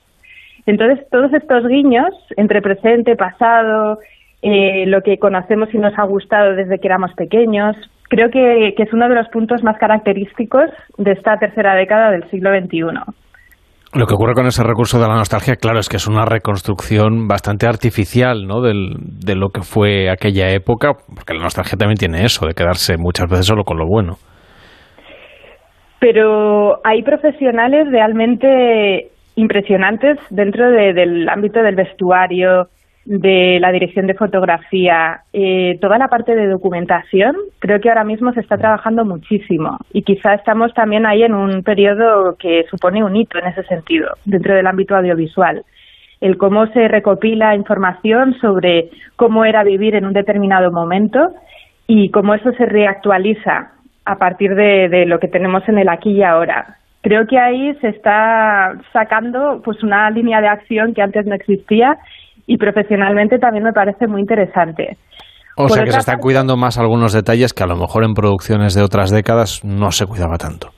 [0.66, 3.98] Entonces, todos estos guiños entre presente, pasado,
[4.42, 7.76] eh, lo que conocemos y nos ha gustado desde que éramos pequeños,
[8.08, 12.50] creo que, es uno de los puntos más característicos de esta tercera década del siglo
[12.50, 13.00] XXI.
[13.92, 17.26] Lo que ocurre con ese recurso de la nostalgia, claro, es que es una reconstrucción
[17.26, 22.54] bastante artificial de lo que fue aquella época, porque la nostalgia también tiene eso, de
[22.54, 24.16] quedarse muchas veces solo con lo bueno.
[26.00, 32.68] Pero hay profesionales realmente impresionantes dentro de, del ámbito del vestuario,
[33.04, 38.32] de la dirección de fotografía, eh, toda la parte de documentación, creo que ahora mismo
[38.32, 43.16] se está trabajando muchísimo y quizá estamos también ahí en un periodo que supone un
[43.16, 45.64] hito en ese sentido, dentro del ámbito audiovisual.
[46.20, 51.32] El cómo se recopila información sobre cómo era vivir en un determinado momento
[51.86, 53.72] y cómo eso se reactualiza
[54.04, 56.76] a partir de, de lo que tenemos en el aquí y ahora.
[57.02, 61.98] Creo que ahí se está sacando pues una línea de acción que antes no existía
[62.46, 64.98] y profesionalmente también me parece muy interesante.
[65.56, 68.14] O Por sea que se están cuidando más algunos detalles que a lo mejor en
[68.14, 70.70] producciones de otras décadas no se cuidaba tanto.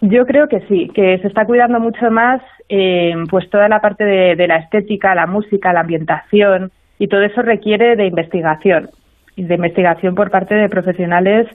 [0.00, 4.04] Yo creo que sí, que se está cuidando mucho más eh, pues toda la parte
[4.04, 8.90] de, de, la estética, la música, la ambientación y todo eso requiere de investigación
[9.36, 11.48] y de investigación por parte de profesionales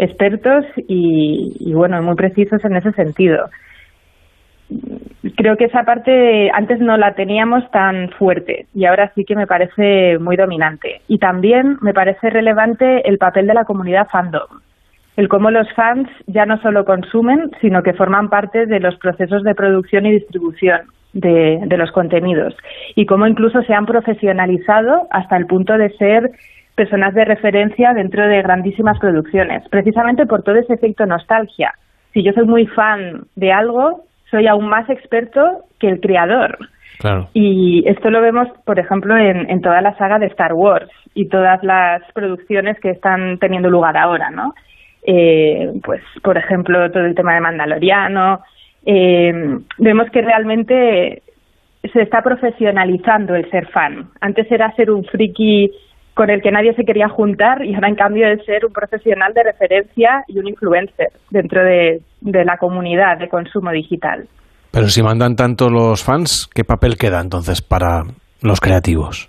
[0.00, 3.48] expertos y, y, bueno, muy precisos en ese sentido.
[5.36, 9.46] Creo que esa parte antes no la teníamos tan fuerte y ahora sí que me
[9.46, 11.02] parece muy dominante.
[11.08, 14.60] Y también me parece relevante el papel de la comunidad fandom
[15.16, 19.42] el cómo los fans ya no solo consumen, sino que forman parte de los procesos
[19.42, 20.80] de producción y distribución
[21.12, 22.54] de, de, los contenidos
[22.94, 26.30] y cómo incluso se han profesionalizado hasta el punto de ser
[26.82, 31.74] personas de referencia dentro de grandísimas producciones, precisamente por todo ese efecto nostalgia.
[32.12, 36.58] Si yo soy muy fan de algo, soy aún más experto que el creador.
[36.98, 37.28] Claro.
[37.34, 41.28] Y esto lo vemos, por ejemplo, en, en toda la saga de Star Wars y
[41.28, 44.54] todas las producciones que están teniendo lugar ahora, ¿no?
[45.02, 48.40] eh, pues por ejemplo todo el tema de Mandaloriano
[48.84, 49.32] eh,
[49.78, 51.22] vemos que realmente
[51.92, 55.70] se está profesionalizando el ser fan antes era ser un friki
[56.14, 59.32] con el que nadie se quería juntar y ahora en cambio es ser un profesional
[59.32, 64.26] de referencia y un influencer dentro de, de la comunidad de consumo digital.
[64.72, 68.02] Pero si mandan tanto los fans, ¿qué papel queda entonces para
[68.42, 69.28] los creativos?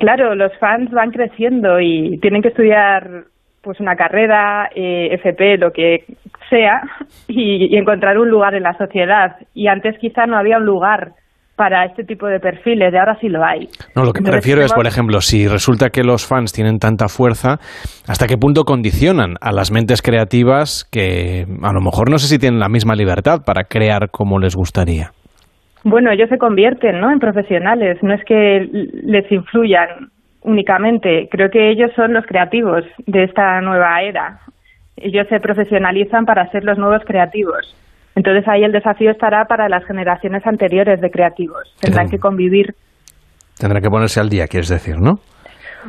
[0.00, 3.24] Claro, los fans van creciendo y tienen que estudiar
[3.62, 6.04] pues una carrera, eh, FP, lo que
[6.48, 6.82] sea,
[7.28, 9.36] y, y, encontrar un lugar en la sociedad.
[9.54, 11.12] Y antes quizá no había un lugar
[11.56, 13.68] para este tipo de perfiles, y ahora sí lo hay.
[13.94, 17.08] No, lo que me refiero es, por ejemplo, si resulta que los fans tienen tanta
[17.08, 17.58] fuerza,
[18.06, 22.38] ¿hasta qué punto condicionan a las mentes creativas que a lo mejor no sé si
[22.38, 25.12] tienen la misma libertad para crear como les gustaría?
[25.82, 27.10] Bueno, ellos se convierten ¿no?
[27.10, 28.68] en profesionales, no es que
[29.04, 30.10] les influyan
[30.42, 31.28] únicamente.
[31.30, 34.40] Creo que ellos son los creativos de esta nueva era.
[34.96, 37.74] Ellos se profesionalizan para ser los nuevos creativos.
[38.16, 41.62] Entonces ahí el desafío estará para las generaciones anteriores de creativos.
[41.80, 42.74] Tendrán que convivir.
[43.58, 45.16] Tendrán que ponerse al día, quieres decir, ¿no?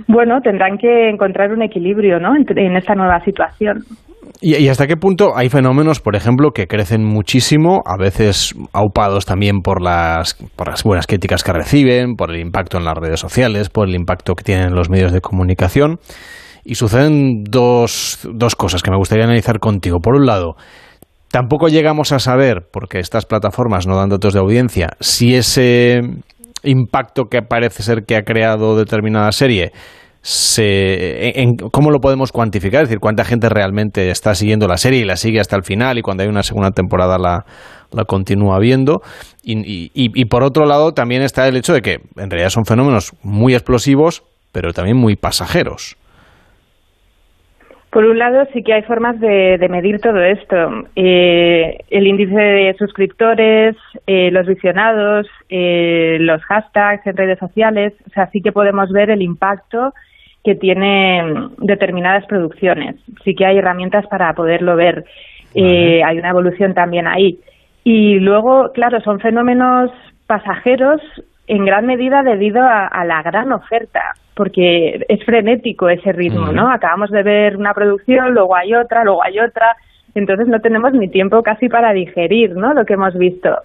[0.07, 2.35] Bueno, tendrán que encontrar un equilibrio, ¿no?
[2.35, 3.79] En esta nueva situación.
[4.41, 9.61] ¿Y, hasta qué punto hay fenómenos, por ejemplo, que crecen muchísimo, a veces aupados también
[9.61, 13.69] por las, por las buenas críticas que reciben, por el impacto en las redes sociales,
[13.69, 15.97] por el impacto que tienen los medios de comunicación?
[16.63, 19.99] Y suceden dos, dos cosas que me gustaría analizar contigo.
[19.99, 20.55] Por un lado,
[21.29, 26.01] tampoco llegamos a saber, porque estas plataformas no dan datos de audiencia, si ese
[26.63, 29.71] impacto que parece ser que ha creado determinada serie
[30.21, 32.83] se, en, ¿cómo lo podemos cuantificar?
[32.83, 35.97] Es decir, cuánta gente realmente está siguiendo la serie y la sigue hasta el final
[35.97, 37.45] y cuando hay una segunda temporada la,
[37.91, 39.01] la continúa viendo.
[39.43, 43.53] Y, por otro lado, también está el hecho de que en realidad son fenómenos muy
[43.53, 45.95] explosivos, pero también muy pasajeros.
[47.97, 50.85] Por un lado, sí que hay formas de, de medir todo esto.
[50.95, 53.75] Eh, el índice de suscriptores,
[54.05, 57.93] eh, los visionados, eh, los hashtags en redes sociales.
[58.05, 59.95] O sea, sí que podemos ver el impacto
[60.43, 62.97] que tienen determinadas producciones.
[63.23, 65.03] Sí que hay herramientas para poderlo ver.
[65.55, 67.39] Eh, hay una evolución también ahí.
[67.83, 69.89] Y luego, claro, son fenómenos
[70.27, 71.01] pasajeros
[71.47, 76.69] en gran medida debido a, a la gran oferta, porque es frenético ese ritmo, ¿no?
[76.69, 79.75] Acabamos de ver una producción, luego hay otra, luego hay otra,
[80.13, 82.73] entonces no tenemos ni tiempo casi para digerir, ¿no?
[82.73, 83.57] Lo que hemos visto.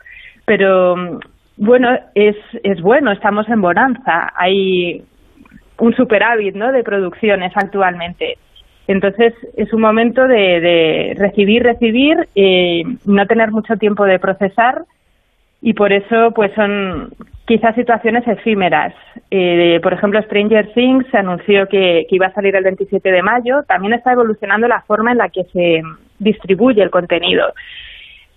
[0.45, 1.20] Pero
[1.57, 5.05] bueno, es, es bueno, estamos en bonanza, hay
[5.78, 6.72] un superávit ¿no?
[6.72, 8.39] de producciones actualmente.
[8.89, 14.83] Entonces es un momento de, de recibir, recibir, eh, no tener mucho tiempo de procesar
[15.62, 17.14] y por eso pues son
[17.46, 18.92] quizás situaciones efímeras.
[19.30, 23.62] Eh, por ejemplo, Stranger Things se anunció que, iba a salir el 27 de mayo.
[23.68, 25.82] También está evolucionando la forma en la que se
[26.18, 27.46] distribuye el contenido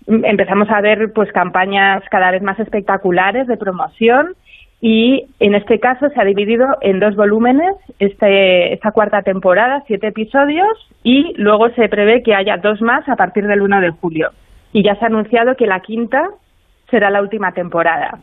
[0.08, 4.34] empezamos a ver pues campañas cada vez más espectaculares de promoción
[4.80, 10.08] y en este caso se ha dividido en dos volúmenes este, esta cuarta temporada, siete
[10.08, 10.68] episodios,
[11.02, 14.30] y luego se prevé que haya dos más a partir del 1 de julio.
[14.72, 16.28] Y ya se ha anunciado que la quinta
[16.90, 18.18] será la última temporada.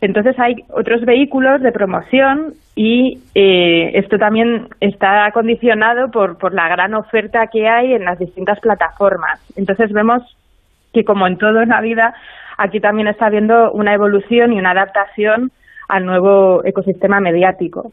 [0.00, 6.68] Entonces hay otros vehículos de promoción y eh, esto también está condicionado por, por la
[6.68, 9.40] gran oferta que hay en las distintas plataformas.
[9.56, 10.22] Entonces vemos
[10.92, 12.14] que como en todo en la vida,
[12.58, 15.52] aquí también está habiendo una evolución y una adaptación
[15.88, 17.92] al nuevo ecosistema mediático.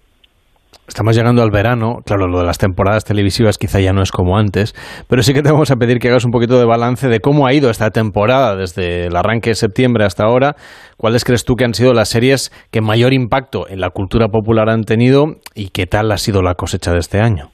[0.89, 4.37] Estamos llegando al verano, claro, lo de las temporadas televisivas quizá ya no es como
[4.37, 4.73] antes,
[5.07, 7.45] pero sí que te vamos a pedir que hagas un poquito de balance de cómo
[7.45, 10.55] ha ido esta temporada desde el arranque de septiembre hasta ahora.
[10.97, 14.67] ¿Cuáles crees tú que han sido las series que mayor impacto en la cultura popular
[14.67, 17.51] han tenido y qué tal ha sido la cosecha de este año?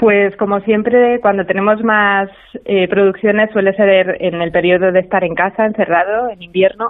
[0.00, 2.30] Pues como siempre, cuando tenemos más
[2.64, 6.88] eh, producciones suele ser en el periodo de estar en casa, encerrado, en invierno,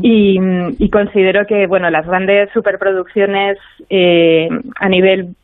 [0.00, 0.38] y,
[0.78, 3.58] y, considero que bueno las grandes superproducciones
[3.90, 5.34] eh, a nivel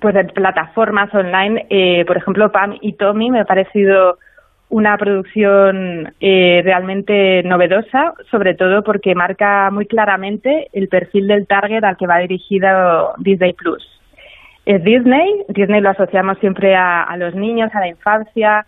[0.00, 1.66] pues de plataformas online.
[1.70, 4.18] Eh, por ejemplo, Pam y Tommy me ha parecido
[4.68, 11.84] una producción eh, realmente novedosa, sobre todo porque marca muy claramente el perfil del target
[11.84, 14.01] al que va dirigido Disney Plus.
[14.64, 18.64] Es Disney, Disney lo asociamos siempre a, a los niños, a la infancia,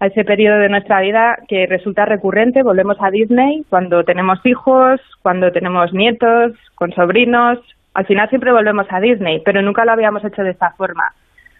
[0.00, 2.62] a ese periodo de nuestra vida que resulta recurrente.
[2.62, 7.58] Volvemos a Disney cuando tenemos hijos, cuando tenemos nietos, con sobrinos.
[7.92, 11.12] Al final siempre volvemos a Disney, pero nunca lo habíamos hecho de esta forma,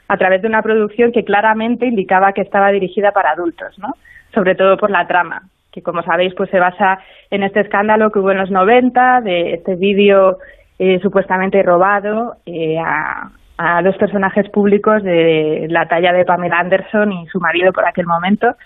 [0.08, 3.94] a través de una producción que claramente indicaba que estaba dirigida para adultos, ¿no?
[4.32, 6.98] Sobre todo por la trama, que como sabéis pues se basa
[7.30, 10.38] en este escándalo que hubo en los 90 de este vídeo
[10.78, 17.12] eh, supuestamente robado eh, a, a dos personajes públicos de la talla de Pamela Anderson
[17.12, 18.56] y su marido por aquel momento.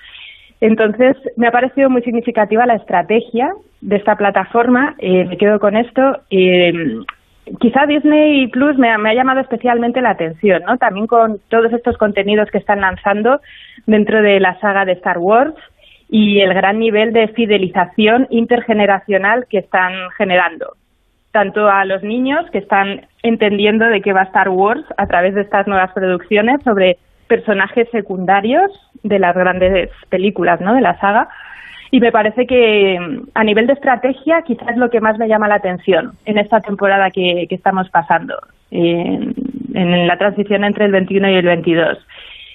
[0.60, 4.96] Entonces, me ha parecido muy significativa la estrategia de esta plataforma.
[4.98, 6.18] Eh, me quedo con esto.
[6.30, 6.72] Eh,
[7.60, 10.76] quizá Disney Plus me ha, me ha llamado especialmente la atención, ¿no?
[10.78, 13.40] También con todos estos contenidos que están lanzando
[13.86, 15.54] dentro de la saga de Star Wars
[16.10, 20.74] y el gran nivel de fidelización intergeneracional que están generando
[21.38, 25.42] tanto a los niños que están entendiendo de qué va Star Wars a través de
[25.42, 28.72] estas nuevas producciones sobre personajes secundarios
[29.04, 30.74] de las grandes películas, ¿no?
[30.74, 31.28] De la saga.
[31.92, 32.98] Y me parece que
[33.34, 37.12] a nivel de estrategia quizás lo que más me llama la atención en esta temporada
[37.12, 38.34] que, que estamos pasando,
[38.72, 39.32] en,
[39.74, 41.98] en la transición entre el 21 y el 22.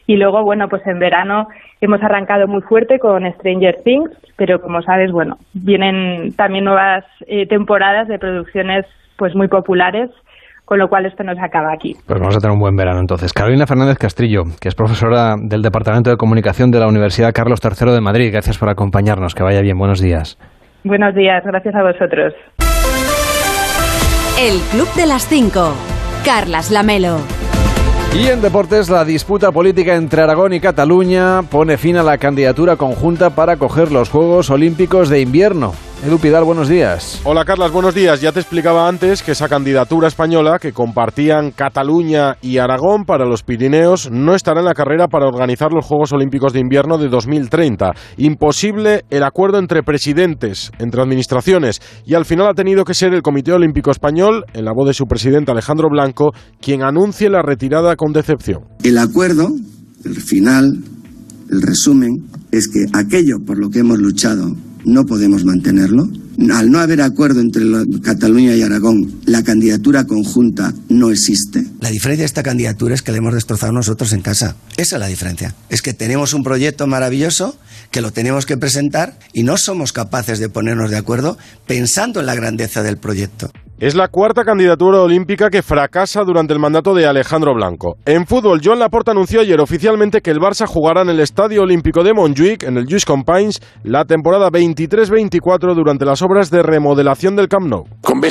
[0.06, 1.48] Y luego, bueno, pues en verano
[1.82, 7.48] hemos arrancado muy fuerte con Stranger Things, pero como sabes, bueno, vienen también nuevas eh,
[7.48, 8.86] temporadas de producciones
[9.18, 10.10] pues muy populares
[10.66, 11.94] con lo cual esto no se acaba aquí.
[12.08, 13.34] Pues vamos a tener un buen verano entonces.
[13.34, 17.92] Carolina Fernández Castrillo, que es profesora del Departamento de Comunicación de la Universidad Carlos III
[17.92, 18.32] de Madrid.
[18.32, 19.36] Gracias por acompañarnos.
[19.36, 19.78] Que vaya bien.
[19.78, 20.38] Buenos días.
[20.84, 21.44] Buenos días.
[21.46, 22.34] Gracias a vosotros.
[24.40, 25.74] El Club de las Cinco.
[26.26, 27.43] Carlas Lamelo.
[28.16, 32.76] Y en deportes, la disputa política entre Aragón y Cataluña pone fin a la candidatura
[32.76, 35.74] conjunta para acoger los Juegos Olímpicos de Invierno.
[36.06, 37.22] Edu Pidal, buenos días.
[37.24, 38.20] Hola Carlas, buenos días.
[38.20, 43.44] Ya te explicaba antes que esa candidatura española que compartían Cataluña y Aragón para los
[43.44, 47.94] Pirineos no estará en la carrera para organizar los Juegos Olímpicos de Invierno de 2030.
[48.18, 53.22] Imposible el acuerdo entre presidentes, entre administraciones, y al final ha tenido que ser el
[53.22, 57.96] Comité Olímpico Español, en la voz de su presidente Alejandro Blanco, quien anuncie la retirada
[57.96, 58.64] con decepción.
[58.84, 59.48] El acuerdo,
[60.04, 60.84] el final,
[61.50, 64.54] el resumen, es que aquello por lo que hemos luchado
[64.86, 66.10] no podemos mantenerlo.
[66.52, 67.64] Al no haber acuerdo entre
[68.02, 71.66] Cataluña y Aragón, la candidatura conjunta no existe.
[71.80, 74.56] La diferencia de esta candidatura es que la hemos destrozado nosotros en casa.
[74.78, 75.56] Esa es la diferencia.
[75.70, 77.56] Es que tenemos un proyecto maravilloso
[77.92, 82.26] que lo tenemos que presentar y no somos capaces de ponernos de acuerdo pensando en
[82.26, 83.52] la grandeza del proyecto.
[83.80, 87.98] Es la cuarta candidatura olímpica que fracasa durante el mandato de Alejandro Blanco.
[88.06, 92.04] En fútbol, Joan Laporta anunció ayer oficialmente que el Barça jugará en el Estadio Olímpico
[92.04, 97.50] de Montjuic, en el Lluís Companys, la temporada 23-24 durante las obras de remodelación del
[97.50, 97.88] Camp Nou.
[98.02, 98.30] Com bé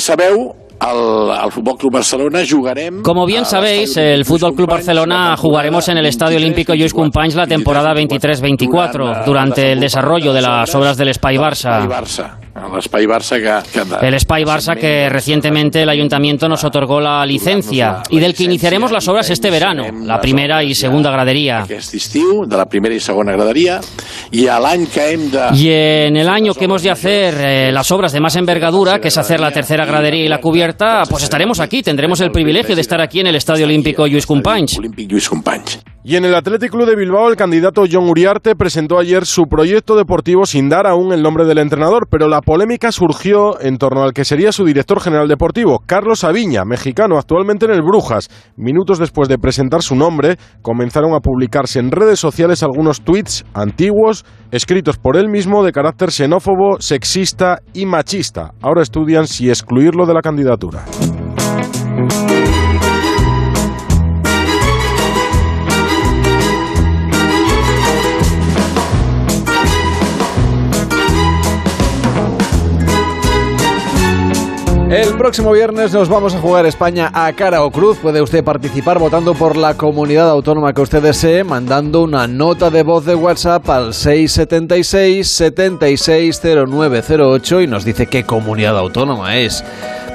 [0.79, 3.03] al, al Futbol Club Barcelona jugarem...
[3.03, 7.47] Como bien sabéis, el Fútbol Club Barcelona jugaremos en el Estadio Olímpico Lluís Companys la
[7.47, 11.87] temporada 23-24 durante el desarrollo de las obras del Spy Barça.
[11.89, 12.39] Barça,
[12.75, 18.03] l'espai Barça que, que El Spy Barça que recientemente el ayuntamiento nos otorgó la licencia
[18.11, 21.65] y del que iniciaremos las obras este verano, la primera y segunda gradería.
[21.67, 23.81] de la primera i segona graderia,
[24.33, 25.49] i a l'any que hem de...
[25.55, 29.09] Y en el año que hemos de hacer eh, las obras de más envergadura, que
[29.09, 30.62] es hacer la tercera gradería y la cubierta,
[31.09, 34.79] pues estaremos aquí, tendremos el privilegio de estar aquí en el Estadio Olímpico Lluís Companys.
[36.05, 39.95] Y en el Athletic Club de Bilbao, el candidato John Uriarte presentó ayer su proyecto
[39.95, 44.13] deportivo sin dar aún el nombre del entrenador, pero la polémica surgió en torno al
[44.13, 48.29] que sería su director general deportivo, Carlos Aviña, mexicano, actualmente en el Brujas.
[48.57, 54.25] Minutos después de presentar su nombre, comenzaron a publicarse en redes sociales algunos tweets antiguos,
[54.51, 58.55] escritos por él mismo de carácter xenófobo, sexista y machista.
[58.61, 60.85] Ahora estudian si excluirlo de la candidatura.
[74.93, 77.97] El próximo viernes nos vamos a jugar España a cara o cruz.
[77.97, 82.83] Puede usted participar votando por la comunidad autónoma que usted desee, mandando una nota de
[82.83, 89.65] voz de WhatsApp al 676 760908 y nos dice qué comunidad autónoma es.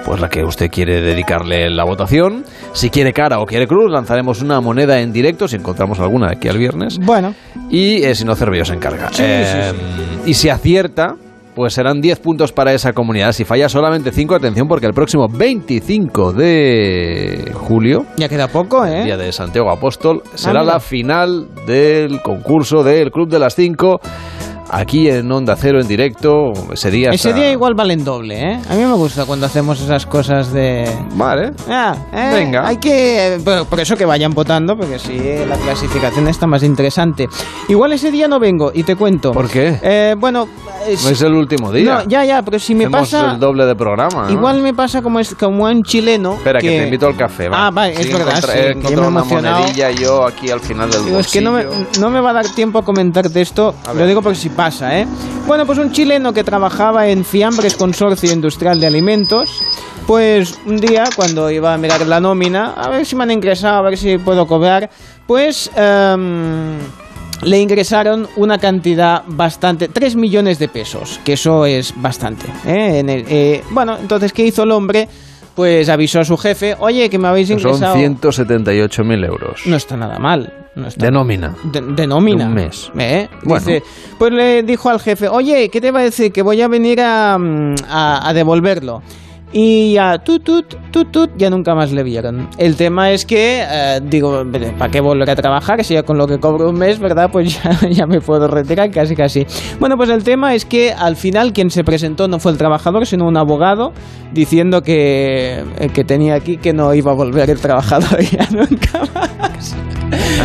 [0.06, 2.46] Pues la que usted quiere dedicarle la votación.
[2.74, 6.34] Si quiere cara o quiere cruz, lanzaremos una moneda en directo, si encontramos alguna de
[6.36, 7.00] aquí al viernes.
[7.00, 7.34] Bueno.
[7.72, 9.08] Y eh, si no, Cervello se encarga.
[9.10, 9.74] Sí, sí, Eh,
[10.28, 11.16] Y si acierta,
[11.58, 13.32] pues serán 10 puntos para esa comunidad.
[13.32, 19.06] Si falla solamente 5, atención, porque el próximo 25 de julio, Ya queda poco, ¿eh?
[19.06, 20.74] día de Santiago Apóstol, será mira.
[20.74, 24.00] la final del concurso del Club de las 5.
[24.70, 27.10] Aquí en Onda Cero en directo, ese día.
[27.12, 28.60] Ese está- día igual valen doble, ¿eh?
[28.70, 30.86] A mí me gusta cuando hacemos esas cosas de...
[31.16, 31.52] Vale.
[31.70, 32.68] Ah, eh, Venga.
[32.68, 33.40] Hay que...
[33.70, 37.28] Por, eso que vayan votando, porque sí, la clasificación está más interesante.
[37.70, 39.32] Igual ese día no vengo, y te cuento.
[39.32, 39.80] ¿Por qué?
[39.82, 40.48] Eh, bueno...
[40.86, 41.86] es- No es el último día.
[42.00, 43.32] No, ya, ya, pero si me Hacemos pasa...
[43.32, 44.24] el doble de programa.
[44.26, 44.30] ¿no?
[44.32, 46.34] Igual me pasa como es como un chileno.
[46.34, 46.68] Espera, que...
[46.68, 47.48] te invito al café.
[47.48, 47.68] va.
[47.68, 48.34] Ah, vale, es Sí, verdad.
[48.38, 51.40] encontra- sí, he que me una monedilla yo aquí al final del Digo, es que
[51.42, 51.66] no me,
[52.00, 55.00] no me va a dar tiempo a comentarte esto, A lo digo porque si pasa,
[55.00, 55.08] ¿eh?
[55.46, 59.50] Bueno, pues un chileno que trabajaba en Fiambres Consorcio Industrial de Alimentos,
[60.06, 63.78] pues un día cuando iba a mirar la nómina, a ver si me han ingresado,
[63.78, 64.90] a ver si puedo cobrar,
[65.26, 66.78] pues em,
[67.44, 72.48] le ingresaron una cantidad bastante, 3 millones de pesos, que eso es bastante.
[72.66, 73.00] ¿eh?
[73.00, 75.08] En el- eh, bueno, entonces, ¿qué hizo el hombre?
[75.58, 77.96] Pues avisó a su jefe, oye, que me habéis Son ingresado...
[77.96, 79.62] 178.000 euros.
[79.66, 80.54] No está nada mal.
[80.76, 81.56] No está De nómina.
[81.64, 82.44] de, de nómina.
[82.44, 82.92] De un mes.
[82.98, 83.28] ¿Eh?
[83.44, 83.66] Bueno.
[83.66, 83.82] Dice,
[84.20, 86.32] pues le dijo al jefe, oye, ¿qué te va a decir?
[86.32, 89.02] Que voy a venir a, mm, a, a devolverlo.
[89.54, 92.50] Y ya, tut, tut, tut, tut, ya nunca más le vieron.
[92.58, 94.44] El tema es que, eh, digo,
[94.78, 95.84] ¿para qué volver a trabajar?
[95.86, 97.30] Si ya con lo que cobro un mes, ¿verdad?
[97.32, 99.48] Pues ya, ya me puedo retirar casi, casi.
[99.80, 103.06] Bueno, pues el tema es que al final quien se presentó no fue el trabajador,
[103.06, 103.94] sino un abogado,
[104.34, 109.00] diciendo que, eh, que tenía aquí que no iba a volver el trabajador ya nunca
[109.14, 109.76] más.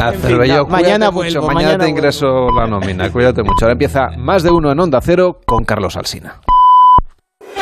[0.01, 3.11] Ah, fin, no, mucho, Mañana, mañana te ingreso la nómina.
[3.11, 3.65] Cuídate mucho.
[3.65, 6.41] Ahora empieza más de uno en Onda Cero con Carlos Alsina.